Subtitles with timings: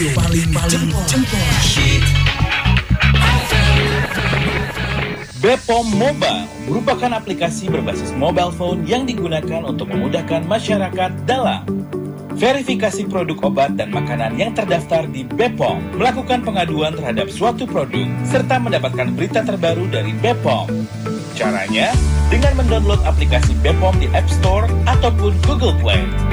[0.00, 1.44] radio paling paling jempol.
[5.40, 11.68] Bepom Mobile merupakan aplikasi berbasis mobile phone yang digunakan untuk memudahkan masyarakat dalam
[12.32, 18.56] verifikasi produk obat dan makanan yang terdaftar di Bepom, melakukan pengaduan terhadap suatu produk, serta
[18.56, 20.64] mendapatkan berita terbaru dari Bepom.
[21.36, 21.92] Caranya,
[22.32, 26.29] dengan mendownload aplikasi Bepom di App Store ataupun Google Play.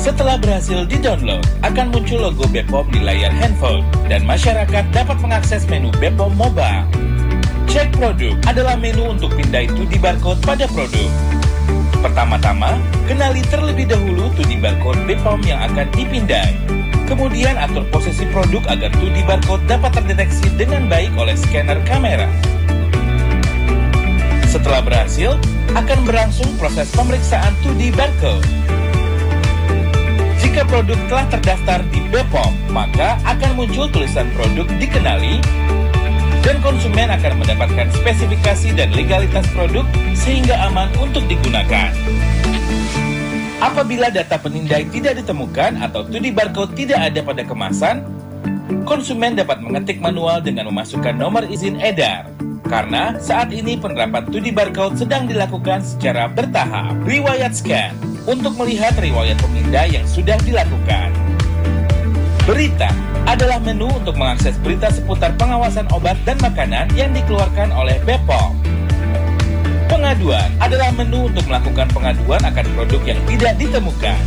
[0.00, 5.92] Setelah berhasil di-download, akan muncul logo Bepom di layar handphone, dan masyarakat dapat mengakses menu
[6.00, 6.88] Bepom Mobile.
[7.68, 11.04] Cek produk adalah menu untuk pindai 2D barcode pada produk.
[12.00, 16.56] Pertama-tama, kenali terlebih dahulu 2D barcode Bepom yang akan dipindai.
[17.04, 22.24] Kemudian atur posisi produk agar 2D barcode dapat terdeteksi dengan baik oleh scanner kamera.
[24.48, 25.36] Setelah berhasil,
[25.76, 28.48] akan berlangsung proses pemeriksaan 2D barcode.
[30.50, 35.38] Jika produk telah terdaftar di Bepom, maka akan muncul tulisan produk dikenali
[36.42, 41.94] dan konsumen akan mendapatkan spesifikasi dan legalitas produk sehingga aman untuk digunakan.
[43.62, 48.02] Apabila data penindai tidak ditemukan atau 2D barcode tidak ada pada kemasan,
[48.82, 52.26] konsumen dapat mengetik manual dengan memasukkan nomor izin edar.
[52.66, 56.98] Karena saat ini penerapan 2D barcode sedang dilakukan secara bertahap.
[57.06, 61.10] Riwayat scan untuk melihat riwayat pemindai yang sudah dilakukan.
[62.46, 62.94] Berita
[63.26, 68.54] adalah menu untuk mengakses berita seputar pengawasan obat dan makanan yang dikeluarkan oleh Bepom.
[69.90, 74.20] Pengaduan adalah menu untuk melakukan pengaduan akan produk yang tidak ditemukan.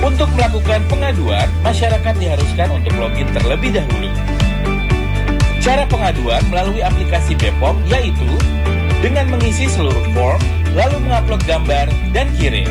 [0.00, 4.08] Untuk melakukan pengaduan, masyarakat diharuskan untuk login terlebih dahulu.
[5.60, 8.30] Cara pengaduan melalui aplikasi Bepom yaitu
[9.04, 10.40] dengan mengisi seluruh form,
[10.74, 12.68] lalu mengupload gambar dan kirim.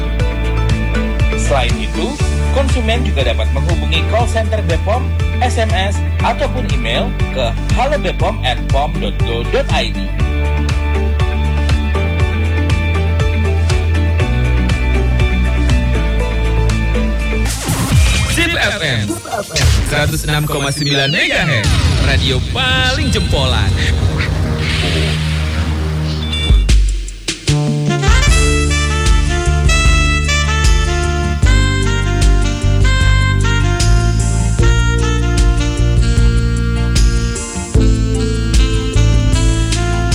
[1.40, 2.18] Selain itu,
[2.54, 5.04] konsumen juga dapat menghubungi call center Bepom,
[5.40, 9.98] SMS, ataupun email ke halobepom@pom.go.id.
[18.40, 19.12] Zip FM
[19.92, 21.68] 106,9 MHz
[22.08, 23.68] Radio paling jempolan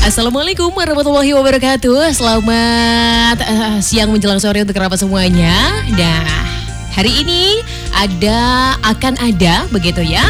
[0.05, 2.13] Assalamualaikum warahmatullahi wabarakatuh.
[2.13, 5.81] Selamat eh, siang menjelang sore untuk kerabat semuanya.
[5.97, 6.29] Nah,
[6.93, 7.65] hari ini
[7.97, 10.21] ada akan ada begitu ya.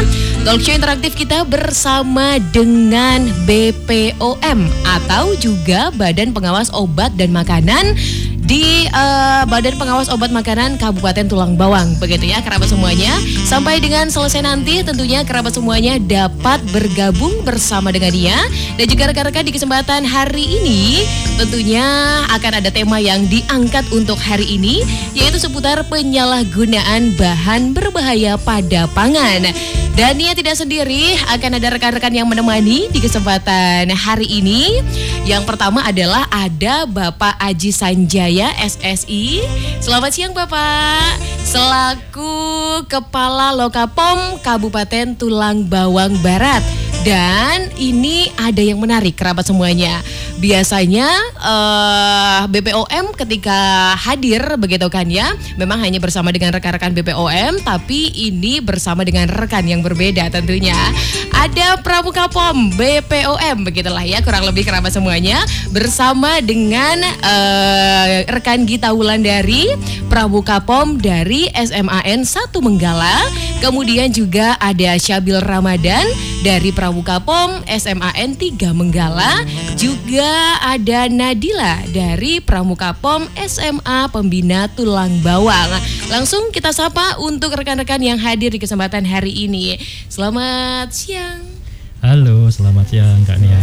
[0.47, 7.99] Talk show interaktif kita bersama dengan BPOM atau juga Badan Pengawas Obat dan Makanan
[8.45, 13.17] di eh, Badan Pengawas Obat Makanan Kabupaten Tulang Bawang begitu ya kerabat semuanya.
[13.41, 18.37] Sampai dengan selesai nanti tentunya kerabat semuanya dapat bergabung bersama dengan dia.
[18.77, 21.01] Dan juga rekan-rekan di kesempatan hari ini
[21.41, 21.83] tentunya
[22.31, 24.85] akan ada tema yang diangkat untuk hari ini
[25.17, 29.49] yaitu seputar penyalahgunaan bahan berbahaya pada pangan.
[29.95, 34.83] Dan dia tidak sendiri akan ada rekan-rekan yang menemani di kesempatan hari ini.
[35.23, 39.39] Yang pertama adalah ada Bapak Aji Sanjaya SSI.
[39.79, 41.15] Selamat siang Bapak.
[41.45, 42.33] Selaku
[42.89, 46.65] Kepala Lokapom Kabupaten Tulang Bawang Barat.
[47.05, 50.01] Dan ini ada yang menarik kerabat semuanya.
[50.41, 51.05] Biasanya
[51.37, 58.57] eh, BPOM ketika hadir begitu kan ya, memang hanya bersama dengan rekan-rekan BPOM, tapi ini
[58.57, 60.73] bersama dengan rekan yang berbeda tentunya.
[61.29, 68.89] Ada Pramuka POM BPOM begitulah ya kurang lebih kerabat semuanya bersama dengan eh, rekan Gita
[68.97, 69.69] Wulandari
[70.09, 72.31] Pramuka POM dari SMAN 1
[72.63, 73.27] Menggala,
[73.59, 76.07] kemudian juga ada Syabil Ramadan
[76.47, 79.43] dari Pramuka POM SMAN 3 Menggala,
[79.75, 80.31] juga
[80.63, 85.71] ada Nadila dari Pramuka POM SMA Pembina Tulang Bawang.
[86.07, 89.75] Langsung kita sapa untuk rekan-rekan yang hadir di kesempatan hari ini.
[90.07, 91.43] Selamat siang.
[91.99, 93.59] Halo, selamat siang Kak Nia.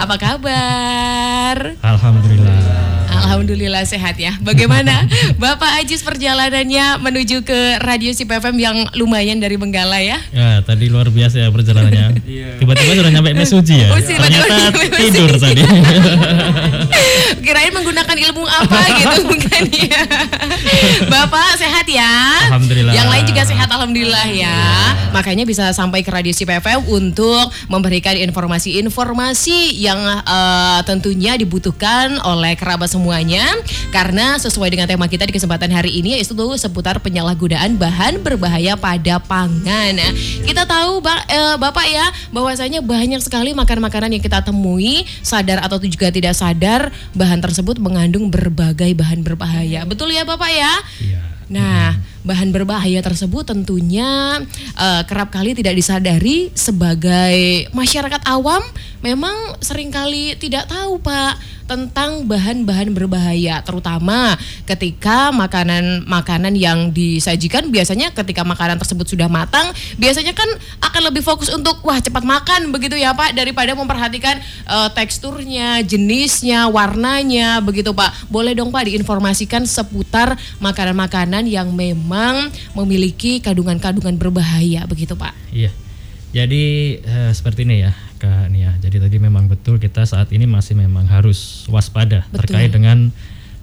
[0.00, 1.76] Apa kabar?
[1.84, 2.89] Alhamdulillah.
[3.20, 4.36] Alhamdulillah sehat ya.
[4.44, 5.08] Bagaimana
[5.42, 10.20] Bapak Ajis perjalanannya menuju ke Radio Sip FM yang lumayan dari Benggala ya?
[10.30, 12.20] Ya, tadi luar biasa ya perjalanannya.
[12.60, 13.88] Tiba-tiba sudah nyampe Mesuji ya.
[13.92, 14.56] Oh, Ternyata
[15.00, 15.62] tidur tadi.
[17.44, 20.02] Kirain menggunakan ilmu apa gitu bukan ya.
[21.08, 22.12] Bapak sehat ya?
[22.52, 22.92] Alhamdulillah.
[22.92, 24.58] Yang lain juga sehat alhamdulillah ya.
[25.16, 32.90] Makanya bisa sampai ke Radio CPFM untuk memberikan informasi-informasi yang eh, tentunya dibutuhkan oleh kerabat
[33.10, 33.42] semuanya
[33.90, 38.78] karena sesuai dengan tema kita di kesempatan hari ini yaitu tuh seputar penyalahgunaan bahan berbahaya
[38.78, 39.98] pada pangan.
[40.46, 45.82] Kita tahu Ba- eh, Bapak ya bahwasanya banyak sekali makanan-makanan yang kita temui sadar atau
[45.82, 49.82] juga tidak sadar bahan tersebut mengandung berbagai bahan berbahaya.
[49.82, 50.70] Betul ya Bapak ya?
[51.02, 51.20] Iya.
[51.50, 54.38] Nah, bahan berbahaya tersebut tentunya
[54.78, 58.62] eh, kerap kali tidak disadari sebagai masyarakat awam
[59.02, 64.34] memang sering kali tidak tahu Pak tentang bahan-bahan berbahaya terutama
[64.66, 70.50] ketika makanan-makanan yang disajikan biasanya ketika makanan tersebut sudah matang biasanya kan
[70.82, 76.66] akan lebih fokus untuk wah cepat makan begitu ya Pak daripada memperhatikan eh, teksturnya, jenisnya,
[76.66, 78.26] warnanya begitu Pak.
[78.26, 85.36] Boleh dong Pak diinformasikan seputar makanan-makanan yang memang memiliki kandungan-kandungan berbahaya begitu Pak.
[85.54, 85.70] Iya.
[86.34, 88.76] Jadi eh, seperti ini ya Kak Nia.
[88.84, 92.38] Jadi tadi memang betul kita saat ini masih memang harus waspada Betul.
[92.44, 93.08] terkait dengan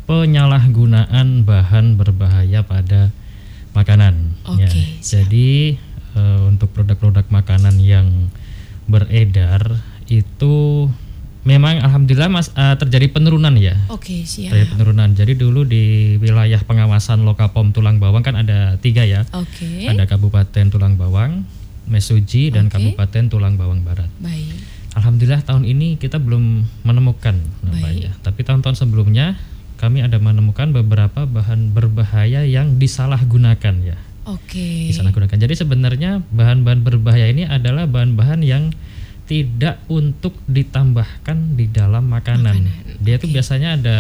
[0.10, 3.14] penyalahgunaan bahan berbahaya pada
[3.78, 4.34] makanan.
[4.58, 4.66] Ya.
[4.66, 5.30] Oke, siap.
[5.30, 5.78] Jadi
[6.18, 8.34] eh, untuk produk-produk makanan yang
[8.90, 9.78] beredar
[10.10, 10.88] itu
[11.44, 13.78] memang alhamdulillah Mas eh, terjadi penurunan ya.
[13.94, 14.56] Oke, siap.
[14.56, 15.10] Terjadi penurunan.
[15.14, 19.22] Jadi dulu di wilayah pengawasan Lokapom Tulang Bawang kan ada tiga ya.
[19.38, 19.86] Oke.
[19.86, 21.46] Ada Kabupaten Tulang Bawang,
[21.88, 22.78] Mesuji, dan Oke.
[22.78, 24.12] Kabupaten Tulang Bawang Barat.
[24.20, 24.54] Baik.
[24.98, 28.18] Alhamdulillah tahun ini kita belum menemukan namanya.
[28.26, 29.38] Tapi tahun-tahun sebelumnya
[29.78, 33.98] kami ada menemukan beberapa bahan berbahaya yang disalahgunakan ya.
[34.26, 34.90] Oke.
[34.90, 35.38] Disalahgunakan.
[35.38, 38.74] Jadi sebenarnya bahan-bahan berbahaya ini adalah bahan-bahan yang
[39.30, 42.58] tidak untuk ditambahkan di dalam makanan.
[42.58, 43.98] Makanan, Dia tuh biasanya ada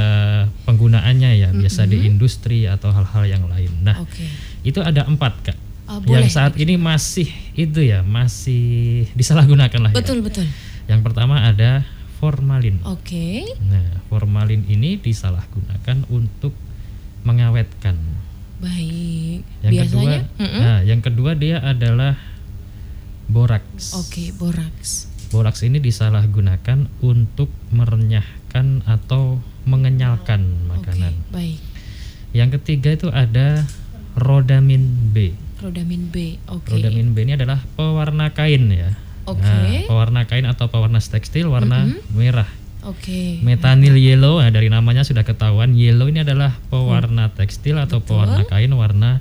[0.65, 3.69] penggunaannya ya, biasa di industri atau hal-hal yang lain.
[3.83, 4.23] Nah, Oke.
[4.63, 5.57] itu ada empat kak
[5.87, 6.19] Boleh.
[6.19, 9.97] yang saat ini masih itu ya masih disalahgunakan lah ya.
[10.03, 10.43] Betul, betul.
[10.87, 11.87] Yang pertama ada
[12.19, 12.83] formalin.
[12.83, 13.47] Oke.
[13.63, 16.51] Nah, formalin ini disalahgunakan untuk
[17.23, 17.95] mengawetkan.
[18.57, 19.45] Baik.
[19.61, 20.61] Yang Biasanya kedua, Mm-mm.
[20.61, 22.17] nah, yang kedua dia adalah
[23.29, 23.93] boraks.
[23.95, 25.07] Oke, boraks.
[25.29, 31.13] Boraks ini disalahgunakan untuk merenyahkan atau mengenyalkan makanan.
[31.13, 31.59] Oke, baik.
[32.31, 33.67] Yang ketiga itu ada
[34.17, 35.46] rodamin B.
[35.57, 36.37] Rodamin B.
[36.49, 36.77] Oke.
[36.77, 38.93] Rodamin B ini adalah pewarna kain ya.
[39.27, 39.43] Oke.
[39.43, 42.47] Nah, pewarna kain atau pewarna tekstil warna merah.
[42.87, 43.43] Oke.
[43.43, 48.71] Metanil yellow, nah dari namanya sudah ketahuan yellow ini adalah pewarna tekstil atau pewarna kain
[48.71, 49.19] warna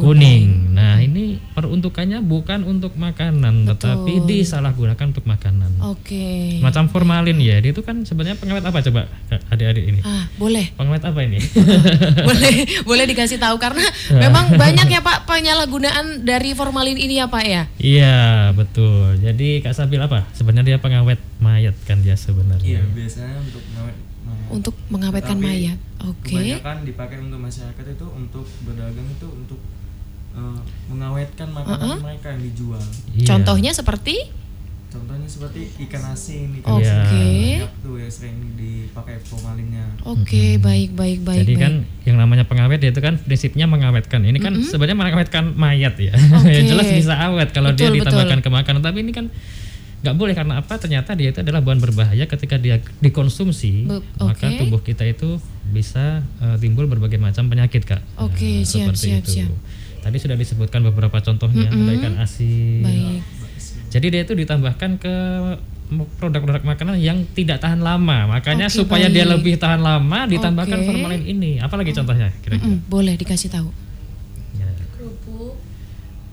[0.00, 0.72] kuning.
[0.72, 5.84] Nah, ini peruntukannya bukan untuk makanan, tetapi disalahgunakan untuk makanan.
[5.84, 6.58] Oke.
[6.64, 9.10] Macam formalin ya, dia itu kan sebenarnya pengawet apa coba
[9.52, 10.00] adik-adik ini?
[10.00, 10.72] Ah, boleh.
[10.72, 11.38] Pengawet apa ini?
[12.28, 12.54] boleh
[12.88, 17.62] boleh dikasih tahu karena memang banyak ya Pak penyalahgunaan dari formalin ini ya Pak ya.
[17.76, 19.20] Iya, betul.
[19.20, 20.24] Jadi Kak Sabil apa?
[20.32, 22.80] Sebenarnya dia pengawet mayat kan dia sebenarnya.
[22.80, 24.48] Iya, biasanya untuk mengawet mayat.
[24.48, 25.78] Untuk mengawetkan Tetapi mayat.
[26.02, 26.34] Oke.
[26.34, 29.60] Kebanyakan dipakai untuk masyarakat itu untuk berdagang itu untuk
[30.32, 30.58] eh,
[30.88, 32.84] mengawetkan makanan mereka yang dijual.
[33.12, 33.26] Iya.
[33.28, 34.16] Contohnya seperti
[34.92, 36.84] Contohnya seperti ikan asin, ikan Oke.
[36.84, 37.00] asin
[37.64, 39.88] banyak tuh yang sering dipakai formalinnya.
[40.04, 41.64] Oke, baik baik baik Jadi baik.
[41.64, 41.72] kan
[42.04, 44.20] yang namanya pengawet itu kan prinsipnya mengawetkan.
[44.20, 46.12] Ini kan sebenarnya mengawetkan mayat ya.
[46.12, 46.52] Oke.
[46.60, 48.80] Yang jelas bisa awet kalau dia Betul, ditambahkan ke makanan.
[48.84, 49.32] Tapi ini kan
[50.04, 50.76] nggak boleh karena apa?
[50.76, 55.40] Ternyata dia itu adalah bahan berbahaya ketika dia dikonsumsi, Be- maka tubuh kita itu
[55.72, 58.04] bisa eh, timbul berbagai macam penyakit kak.
[58.20, 59.32] Oke, Nah, siap, seperti siap, itu.
[59.40, 59.52] siap.
[60.02, 62.82] Tadi sudah disebutkan beberapa contohnya ada ikan asin.
[62.82, 63.22] baik.
[63.88, 65.14] Jadi dia itu ditambahkan ke
[66.16, 68.26] produk-produk makanan yang tidak tahan lama.
[68.26, 69.32] Makanya Oke, supaya dia baik.
[69.38, 70.86] lebih tahan lama ditambahkan Oke.
[70.88, 71.60] formalin ini.
[71.60, 72.66] Apalagi contohnya kira-kira?
[72.66, 73.68] Mm-mm, boleh dikasih tahu.
[74.56, 74.66] Ya.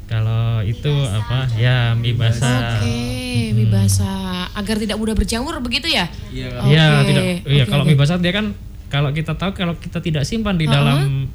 [0.10, 1.46] Kalau itu apa?
[1.54, 2.82] Ya mie basah.
[2.82, 2.98] Oke,
[3.54, 6.10] mie basah agar tidak mudah berjamur begitu ya?
[6.34, 7.24] Iya, Oke, Iya, tidak.
[7.46, 7.90] Iya, kalau oke.
[7.92, 8.46] mie basah dia kan
[8.90, 11.30] kalau kita tahu kalau kita tidak simpan di dalam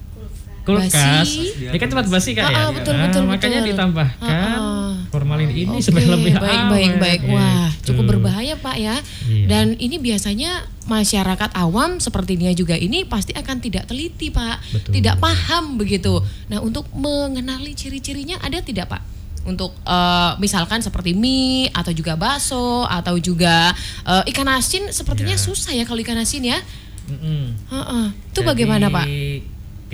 [0.65, 1.53] kulkas, Basi.
[1.61, 2.59] dia kan cepat basi kan Ah, ya.
[2.59, 3.71] ah, betul, Nah, betul, makanya betul.
[3.71, 4.93] ditambahkan Ah, ah.
[5.09, 6.73] formalin ini Oke, supaya lebih baik, awet.
[6.73, 7.21] baik, baik.
[7.29, 7.93] Wah, gitu.
[7.93, 8.97] cukup berbahaya Pak ya.
[9.25, 9.45] Iya.
[9.47, 10.51] Dan ini biasanya
[10.85, 14.93] masyarakat awam seperti dia juga ini pasti akan tidak teliti Pak, Betul.
[14.95, 16.17] tidak paham begitu.
[16.47, 19.03] Nah, untuk mengenali ciri-cirinya ada tidak Pak?
[19.45, 25.45] Untuk eh, misalkan seperti mie atau juga bakso atau juga eh, ikan asin sepertinya Iya.
[25.45, 26.57] susah ya kalau ikan asin ya.
[27.05, 27.53] Mm-mm.
[27.69, 28.07] Heeh.
[28.27, 29.05] Itu Jadi, bagaimana Pak?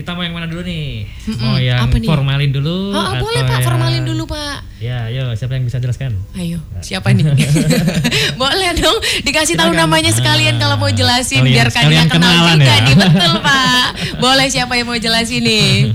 [0.01, 1.05] Kita mau yang mana dulu nih?
[1.37, 2.07] Mau yang apa nih?
[2.07, 4.57] formalin dulu Oh, oh, atau boleh Pak, yang- formalin dulu Pak.
[4.79, 6.17] Ya, ayo siapa yang bisa jelaskan?
[6.33, 7.29] Ayo, siapa nih?
[8.41, 12.65] Boleh dong dikasih tahu namanya sekalian kalau mau jelasin Sekalian- biar kalian kenal kenalan juga
[12.67, 12.77] ya.
[12.83, 12.95] nih.
[13.05, 13.87] Betul, Pak.
[14.19, 15.93] Boleh siapa yang mau jelasin nih?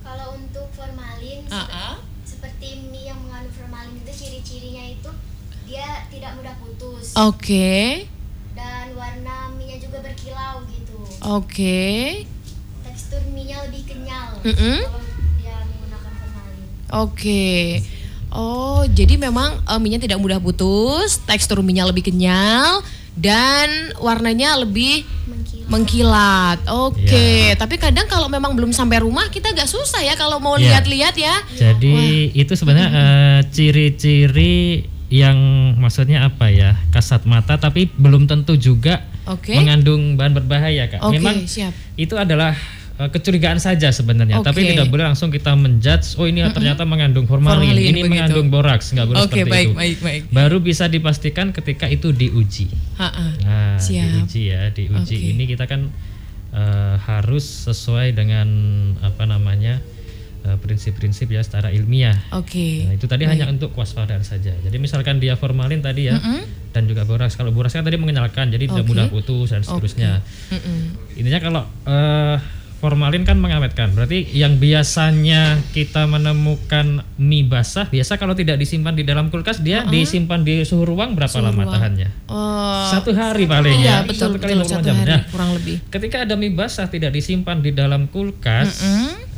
[0.00, 5.10] Kalau untuk formalin sep- seperti mie yang mengandung formalin itu ciri-cirinya itu
[5.64, 8.06] dia tidak mudah putus Oke.
[8.52, 10.98] dan warna mie-nya juga berkilau gitu.
[11.20, 11.82] Oke.
[14.44, 16.64] Menggunakan formalin.
[16.92, 17.80] Oke.
[18.28, 22.82] Oh, jadi memang eh, mie-nya tidak mudah putus, tekstur mie-nya lebih kenyal
[23.14, 25.70] dan warnanya lebih Mengkilau.
[25.70, 26.58] mengkilat.
[26.66, 27.14] Oke,
[27.46, 27.54] Ya.
[27.54, 30.76] tapi kadang kalau memang belum sampai rumah kita agak susah ya kalau mau Ya.
[30.76, 31.34] lihat-lihat ya.
[31.54, 31.94] Jadi
[32.34, 35.38] itu sebenarnya eh, ciri-ciri yang
[35.78, 36.74] maksudnya apa ya?
[36.90, 39.54] Kasat mata tapi belum tentu juga Oke.
[39.54, 41.06] mengandung bahan berbahaya, Kak.
[41.06, 41.70] Oke, Memang siap.
[41.94, 42.58] itu adalah
[42.94, 44.70] kecurigaan saja sebenarnya, tapi Oke.
[44.70, 48.06] tidak boleh langsung kita menjudge oh ini ternyata mengandung formalin, Formalin, ini begitu.
[48.06, 49.74] mengandung boraks, nggak boleh Oke, seperti baik, itu.
[49.74, 50.22] baik, baik.
[50.30, 52.70] Baru bisa dipastikan ketika itu diuji.
[53.42, 53.98] Nah, Siap.
[54.14, 55.32] diuji ya, diuji Oke.
[55.34, 55.90] ini kita kan
[56.54, 58.46] eh, harus sesuai dengan
[59.02, 59.82] apa namanya
[60.46, 62.14] eh, prinsip-prinsip ya secara ilmiah.
[62.30, 62.86] Oke.
[62.86, 64.54] Nah, itu tadi hanya untuk kewaspadaan saja.
[64.54, 66.22] Jadi misalkan dia formalin tadi ya,
[66.70, 67.34] dan juga boraks.
[67.34, 68.90] Kalau boraks kan tadi mengenyalkan, jadi tidak Oke.
[68.94, 70.22] mudah putus dan seterusnya.
[70.54, 71.18] Mm-mm.
[71.18, 72.38] Intinya kalau eh,
[72.84, 73.96] formalin kan mengawetkan.
[73.96, 79.88] Berarti yang biasanya kita menemukan mie basah, biasa kalau tidak disimpan di dalam kulkas, dia
[79.88, 82.28] disimpan di suhu ruang berapa lama tahannya?
[82.28, 84.04] Oh, Satu hari paling iya ya.
[84.04, 84.96] betul Satu kali betul 24 satu jam.
[84.98, 85.76] hari Nah, kurang lebih.
[85.88, 88.84] ketika ada mie basah tidak disimpan di dalam kulkas,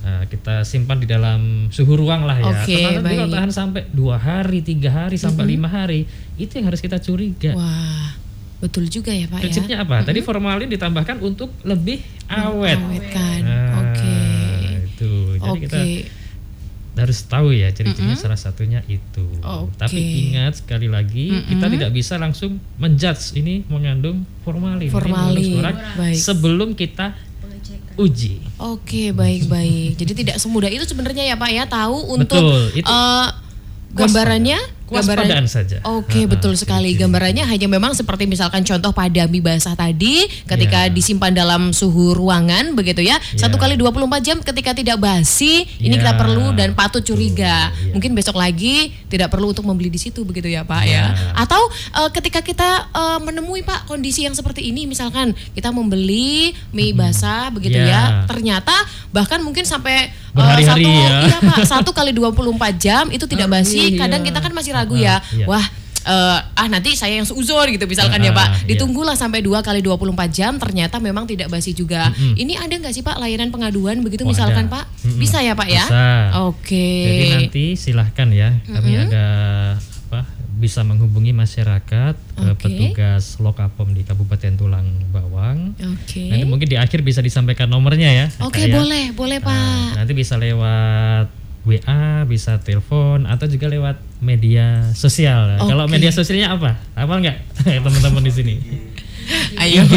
[0.03, 2.51] nah, kita simpan di dalam suhu ruang lah ya.
[2.51, 3.31] Oke, Ternyata baik.
[3.31, 6.03] tahan sampai dua hari, tiga hari, sampai lima hari,
[6.35, 7.55] itu yang harus kita curiga.
[7.55, 8.11] Wah,
[8.57, 9.45] betul juga ya Pak ya.
[9.45, 10.01] Prinsipnya apa?
[10.03, 12.79] Tadi formalin ditambahkan untuk lebih awet.
[12.81, 13.41] Awetkan.
[13.45, 14.17] Nah, Oke.
[14.89, 15.13] Itu.
[15.37, 15.61] Jadi Oke.
[15.69, 15.81] kita
[16.97, 19.29] harus tahu ya ciri-cirinya salah satunya itu.
[19.45, 19.77] Oke.
[19.77, 20.01] Tapi
[20.33, 25.61] ingat sekali lagi kita tidak bisa langsung menjudge ini mengandung formalin, Formalin.
[26.01, 26.17] Baik.
[26.17, 27.13] sebelum kita
[27.97, 28.41] uji.
[28.61, 29.97] Oke, baik-baik.
[30.01, 33.29] Jadi tidak semudah itu sebenarnya ya Pak ya tahu untuk Betul, itu eh,
[33.97, 35.83] gambarannya Kewaspadaan saja.
[35.83, 36.95] Oke, Ha-ha, betul sekali.
[36.95, 40.93] Gambarannya hanya memang seperti misalkan contoh pada mie basah tadi ketika Ya.
[40.93, 43.19] disimpan dalam suhu ruangan begitu ya.
[43.35, 43.63] Satu Ya.
[43.63, 46.07] kali 24 jam ketika tidak basi, ini Ya.
[46.07, 47.75] kita perlu dan patut curiga.
[47.75, 47.93] Ya.
[47.93, 51.11] Mungkin besok lagi tidak perlu untuk membeli di situ begitu ya, Pak Ya.
[51.13, 51.35] ya.
[51.35, 51.59] Atau
[51.93, 57.51] eh, ketika kita eh, menemui Pak kondisi yang seperti ini misalkan kita membeli mie basah
[57.51, 57.87] begitu ya.
[57.87, 58.03] Ya.
[58.25, 58.73] Ternyata
[59.11, 61.17] bahkan mungkin sampai Berhari-hari satu ya.
[61.25, 63.97] iya Pak, satu kali 24 jam itu tidak basi.
[63.97, 64.05] iya.
[64.05, 65.17] Kadang kita kan masih ragu ya.
[65.17, 65.47] Ah, iya.
[65.47, 65.65] Wah,
[66.05, 68.49] eh, ah nanti saya yang seuzon gitu misalkan ya Ah, Pak.
[68.63, 68.67] iya.
[68.71, 72.09] Ditunggulah sampai dua kali 24 jam ternyata memang tidak basi juga.
[72.15, 74.75] Ini ada nggak sih Pak layanan pengaduan begitu Oh, misalkan ada.
[74.77, 74.85] Pak?
[75.17, 75.85] Bisa ya Pak ya?
[75.85, 76.07] Bisa.
[76.47, 76.89] Oke.
[77.03, 79.27] Jadi nanti silahkan ya, kami ada
[80.07, 80.23] apa
[80.57, 82.61] bisa menghubungi masyarakat ke Oke.
[82.63, 85.77] petugas Lokapom di Kabupaten Tulang Bawang.
[85.77, 86.33] Oke.
[86.33, 88.27] Nanti mungkin di akhir bisa disampaikan nomornya ya.
[88.41, 88.75] Oke, Kak, ya.
[88.75, 89.53] boleh, boleh Nah,
[89.93, 90.01] Pak.
[90.01, 91.29] nanti bisa lewat
[91.67, 95.59] WA, bisa telepon atau juga lewat media sosial.
[95.59, 95.99] Kalau Oke.
[95.99, 96.79] media sosialnya apa?
[96.95, 97.43] Apa enggak
[97.85, 98.55] teman-teman di sini?
[99.57, 99.83] Ayo.
[99.83, 99.95] IG.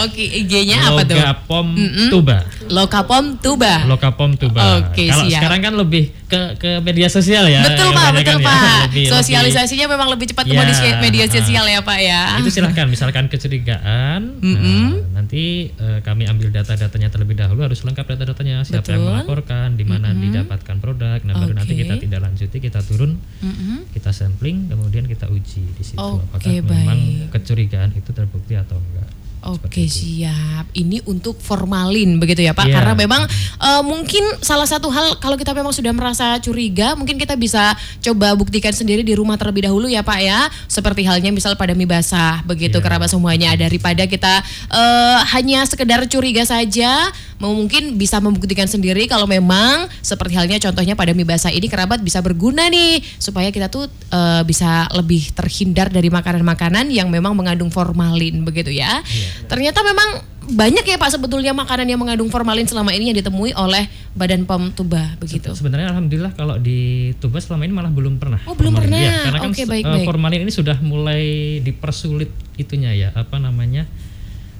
[0.00, 1.14] Oke, IG-nya apa tuh?
[1.14, 1.66] Lokapom
[2.08, 2.38] Tuba.
[2.66, 3.74] Lokapom Tuba.
[3.84, 4.62] Lokapom Tuba.
[4.80, 5.40] Oke, Kalau siap.
[5.40, 7.62] sekarang kan lebih ke ke media sosial ya.
[7.62, 8.48] betul Pak, kebanyakan betul ya.
[8.48, 8.78] Pak.
[8.86, 12.20] Lebih- Sosialisasinya memang lebih cepat ke Ya, media- media sosial ya Pak ya.
[12.32, 18.06] lebih- itu silahkan misalkan kecurigaan nah, nanti eh, kami ambil data-datanya terlebih dahulu harus lengkap
[18.08, 19.12] data-datanya siapa yang Betul.
[19.14, 21.80] melaporkan di mana didapatkan produk nah baru nanti Oke.
[21.80, 23.88] kita tidak lanjuti kita turun Mm-mm.
[23.90, 27.32] kita sampling kemudian kita uji di situ Oke, apakah memang baik.
[27.32, 30.72] kecurigaan itu terbukti atau enggak Oke siap.
[30.72, 32.64] Ini untuk formalin begitu ya Pak.
[32.64, 32.80] Iya.
[32.80, 33.28] Karena memang
[33.60, 38.32] eh, mungkin salah satu hal kalau kita memang sudah merasa curiga, mungkin kita bisa coba
[38.32, 40.48] buktikan sendiri di rumah terlebih dahulu ya Pak ya.
[40.64, 42.84] Seperti halnya misal pada mie basah begitu Iya.
[42.88, 44.40] kerabat semuanya daripada kita
[44.72, 51.12] eh, hanya sekedar curiga saja, mungkin bisa membuktikan sendiri kalau memang seperti halnya contohnya pada
[51.12, 56.08] mie basah ini kerabat bisa berguna nih supaya kita tuh eh, bisa lebih terhindar dari
[56.08, 59.04] makanan-makanan yang memang mengandung formalin begitu ya.
[59.44, 60.08] Ternyata memang
[60.44, 64.70] banyak ya Pak sebetulnya makanan yang mengandung formalin selama ini yang ditemui oleh Badan POM
[64.70, 65.48] Tuba begitu.
[65.50, 68.38] Sebenarnya alhamdulillah kalau di Tuba selama ini malah belum pernah.
[68.44, 68.92] Oh, belum formalin.
[68.92, 69.00] pernah.
[69.00, 70.04] Iya, karena kan Oke, se- baik, eh, baik.
[70.04, 71.22] formalin ini sudah mulai
[71.58, 73.88] dipersulit itunya ya, apa namanya?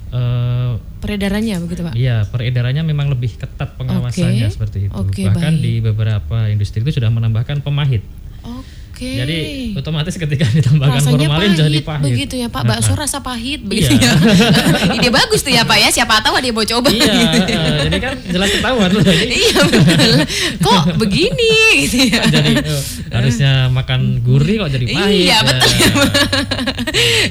[0.09, 1.93] eh Peredarannya begitu Pak.
[1.93, 4.55] Iya, peredarannya memang lebih ketat pengawasannya Oke.
[4.57, 4.95] seperti itu.
[4.95, 5.61] Oke, Bahkan baik.
[5.61, 8.01] di beberapa industri itu sudah menambahkan pemahit.
[8.95, 9.11] Oke.
[9.11, 9.37] Jadi
[9.75, 12.03] otomatis ketika ditambahkan Rasanya formalin pahit, jadi pahit.
[12.07, 12.63] begitu ya Pak.
[12.63, 14.07] Bakso rasa pahit begitu Iya.
[14.07, 14.95] ya.
[14.95, 15.89] Ide bagus tuh ya Pak ya.
[15.91, 16.87] Siapa tahu dia mau coba.
[16.87, 17.53] Iya, gitu.
[17.91, 19.03] jadi kan jelas ketahuan loh.
[19.03, 20.13] Iya betul.
[20.63, 21.51] Kok begini
[21.83, 22.23] gitu ya.
[22.23, 25.11] jadi eh, harusnya makan gurih kok jadi pahit.
[25.11, 25.37] Iya, ya.
[25.43, 25.75] betul.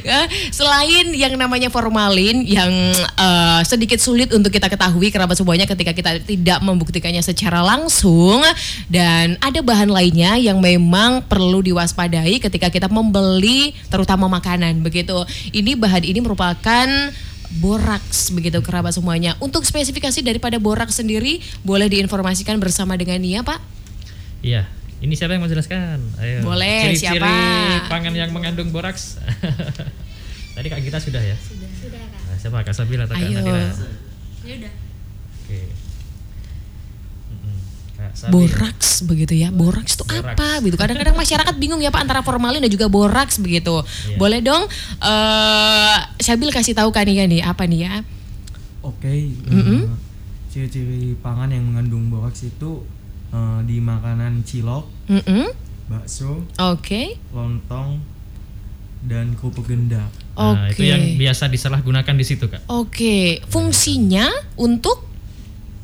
[0.04, 2.68] Ya, Selain yang namanya formalin yang
[3.16, 8.44] eh, sedikit sulit untuk kita ketahui kerabat semuanya ketika kita tidak membuktikannya secara langsung
[8.90, 15.14] dan ada bahan lainnya yang memang perlu diwaspadai ketika kita membeli terutama makanan begitu.
[15.52, 16.88] Ini bahan ini merupakan
[17.60, 19.38] boraks begitu kerabat semuanya.
[19.38, 23.60] Untuk spesifikasi daripada boraks sendiri boleh diinformasikan bersama dengan Nia, Pak?
[24.42, 24.66] Iya.
[25.04, 26.00] Ini siapa yang mau jelaskan?
[26.16, 26.40] Ayo.
[26.40, 27.92] Boleh, Ciri-ciri siapa?
[27.92, 29.20] pangan yang mengandung boraks.
[30.56, 31.36] Tadi Kak Gita sudah ya?
[31.36, 32.30] Sudah kak.
[32.30, 33.42] Nah, siapa Kak Sabila atau Kak Ayo.
[33.42, 33.68] Nadira?
[34.46, 34.72] Ya udah.
[35.44, 35.58] Oke.
[35.60, 35.83] Mm-mm.
[38.14, 38.46] Sabila.
[38.46, 39.50] Boraks begitu ya.
[39.50, 40.78] Boraks itu apa gitu.
[40.78, 43.82] Kadang-kadang masyarakat bingung ya Pak antara formalin dan juga boraks begitu.
[43.82, 44.16] Iya.
[44.16, 44.64] Boleh dong
[45.02, 47.94] eh Syabil kasih tahu kan nih apa nih ya?
[48.84, 49.82] Oke, eh,
[50.52, 52.84] ciri-ciri pangan yang mengandung boraks itu
[53.32, 55.48] eh, di makanan cilok, Mm-mm.
[55.88, 57.16] bakso, Oke.
[57.32, 57.98] lontong,
[59.04, 60.04] dan kerupuk genda.
[60.36, 60.76] Nah, Oke.
[60.76, 62.68] itu yang biasa disalahgunakan di situ, Kak.
[62.68, 64.28] Oke, fungsinya
[64.60, 65.13] untuk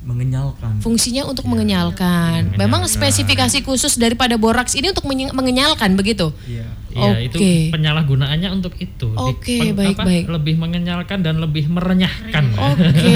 [0.00, 0.80] Mengenyalkan.
[0.80, 2.50] fungsinya untuk mengenyalkan.
[2.50, 2.58] Mengenyalkan.
[2.58, 6.32] Memang spesifikasi khusus daripada boraks ini untuk mengenyalkan begitu.
[6.48, 6.80] Iya.
[6.90, 7.70] Iya, itu Oke.
[7.70, 9.14] penyalahgunaannya untuk itu.
[9.14, 10.24] Oke, baik, apa, baik.
[10.26, 12.50] Lebih mengenyalkan dan lebih merenyahkan.
[12.58, 13.14] Oke,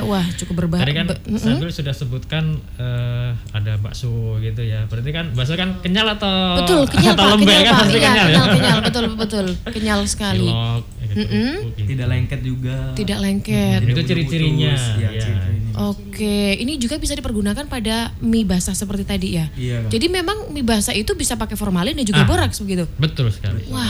[0.10, 0.84] wah cukup berbahaya.
[0.84, 1.06] Tadi kan
[1.40, 4.84] Sabil sudah sebutkan eh, ada bakso gitu ya.
[4.84, 8.04] Berarti kan bakso kan kenyal atau Betul, kenyal atau Pak, lembek kenyal kan pasti Iya,
[8.04, 8.52] kenyal, kenyal, ya.
[8.52, 9.46] kenyal, betul, betul.
[9.72, 10.44] Kenyal sekali.
[10.44, 11.24] Cilok, ya gitu.
[11.72, 11.88] Gitu.
[11.96, 12.76] Tidak lengket juga.
[12.92, 13.80] Tidak lengket.
[13.88, 14.74] Itu ciri-cirinya.
[14.76, 15.20] Iya, Iya.
[15.24, 15.72] ciri-cirinya.
[15.80, 19.48] Oke, ini juga bisa dipergunakan pada mie basah seperti tadi ya.
[19.56, 19.88] Iya.
[19.88, 22.28] Jadi memang mie basah itu bisa pakai formalin dan juga Ah.
[22.28, 22.84] boraks begitu.
[22.96, 23.64] Betul sekali.
[23.68, 23.88] Wah,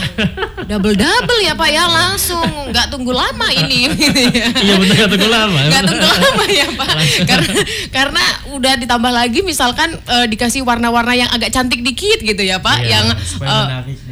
[0.65, 3.91] double double ya Pak ya langsung, nggak tunggu lama ini.
[4.65, 5.59] Iya betul kata gue lama.
[5.71, 6.89] Nggak tunggu lama ya Pak,
[7.25, 7.53] karena
[7.91, 8.25] karena
[8.55, 12.89] udah ditambah lagi misalkan eh, dikasih warna-warna yang agak cantik dikit gitu ya Pak, Iya,
[12.93, 13.43] yang gitu.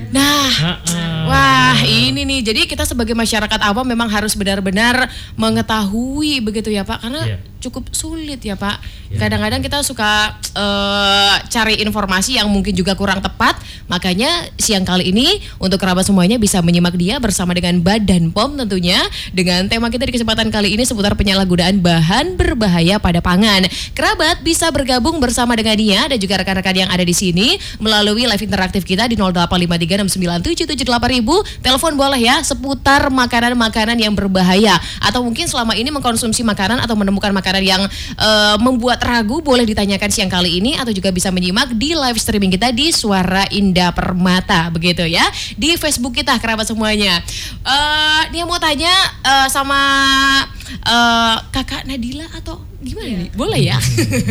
[0.09, 1.05] Nah, Ha-ha.
[1.29, 2.41] wah ini nih.
[2.43, 7.37] Jadi kita sebagai masyarakat awam memang harus benar-benar mengetahui begitu ya Pak, karena Iya.
[7.59, 8.79] Cukup sulit ya Pak.
[9.19, 13.59] Kadang-kadang kita suka eh, cari informasi yang mungkin juga kurang tepat.
[13.91, 19.03] Makanya siang kali ini untuk kerabat semuanya bisa menyimak dia bersama dengan Badan POM tentunya
[19.35, 23.67] dengan tema kita di kesempatan kali ini seputar penyalahgunaan bahan berbahaya pada pangan.
[23.97, 28.45] Kerabat bisa bergabung bersama dengan dia dan juga rekan-rekan yang ada di sini melalui live
[28.45, 31.65] interaktif kita di 085369778000.
[31.65, 37.33] Telepon boleh ya seputar makanan-makanan yang berbahaya atau mungkin selama ini mengkonsumsi makanan atau menemukan
[37.33, 37.83] makanan yang
[38.19, 42.53] eh, membuat ragu boleh ditanyakan siang kali ini atau juga bisa menyimak di live streaming
[42.53, 45.25] kita di Suara Indah Permata begitu ya
[45.57, 47.25] di Facebook kita kerabat semuanya.
[47.65, 48.93] Eh dia mau tanya
[49.25, 49.81] eh, sama
[50.69, 53.31] eh, kakak Nadila atau gimana nih?
[53.35, 53.79] Boleh ya?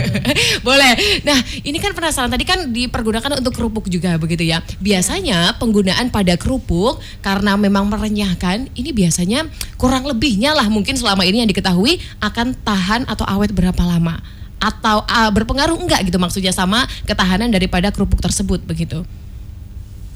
[0.67, 0.93] Boleh.
[1.27, 4.63] Nah, ini kan penasaran tadi kan dipergunakan untuk kerupuk juga begitu ya.
[4.79, 11.43] Biasanya penggunaan pada kerupuk karena memang merenyahkan, ini biasanya kurang lebihnya lah mungkin selama ini
[11.43, 14.19] yang diketahui akan tahan atau awet berapa lama?
[14.57, 19.03] Atau ah, berpengaruh enggak gitu maksudnya sama ketahanan daripada kerupuk tersebut begitu?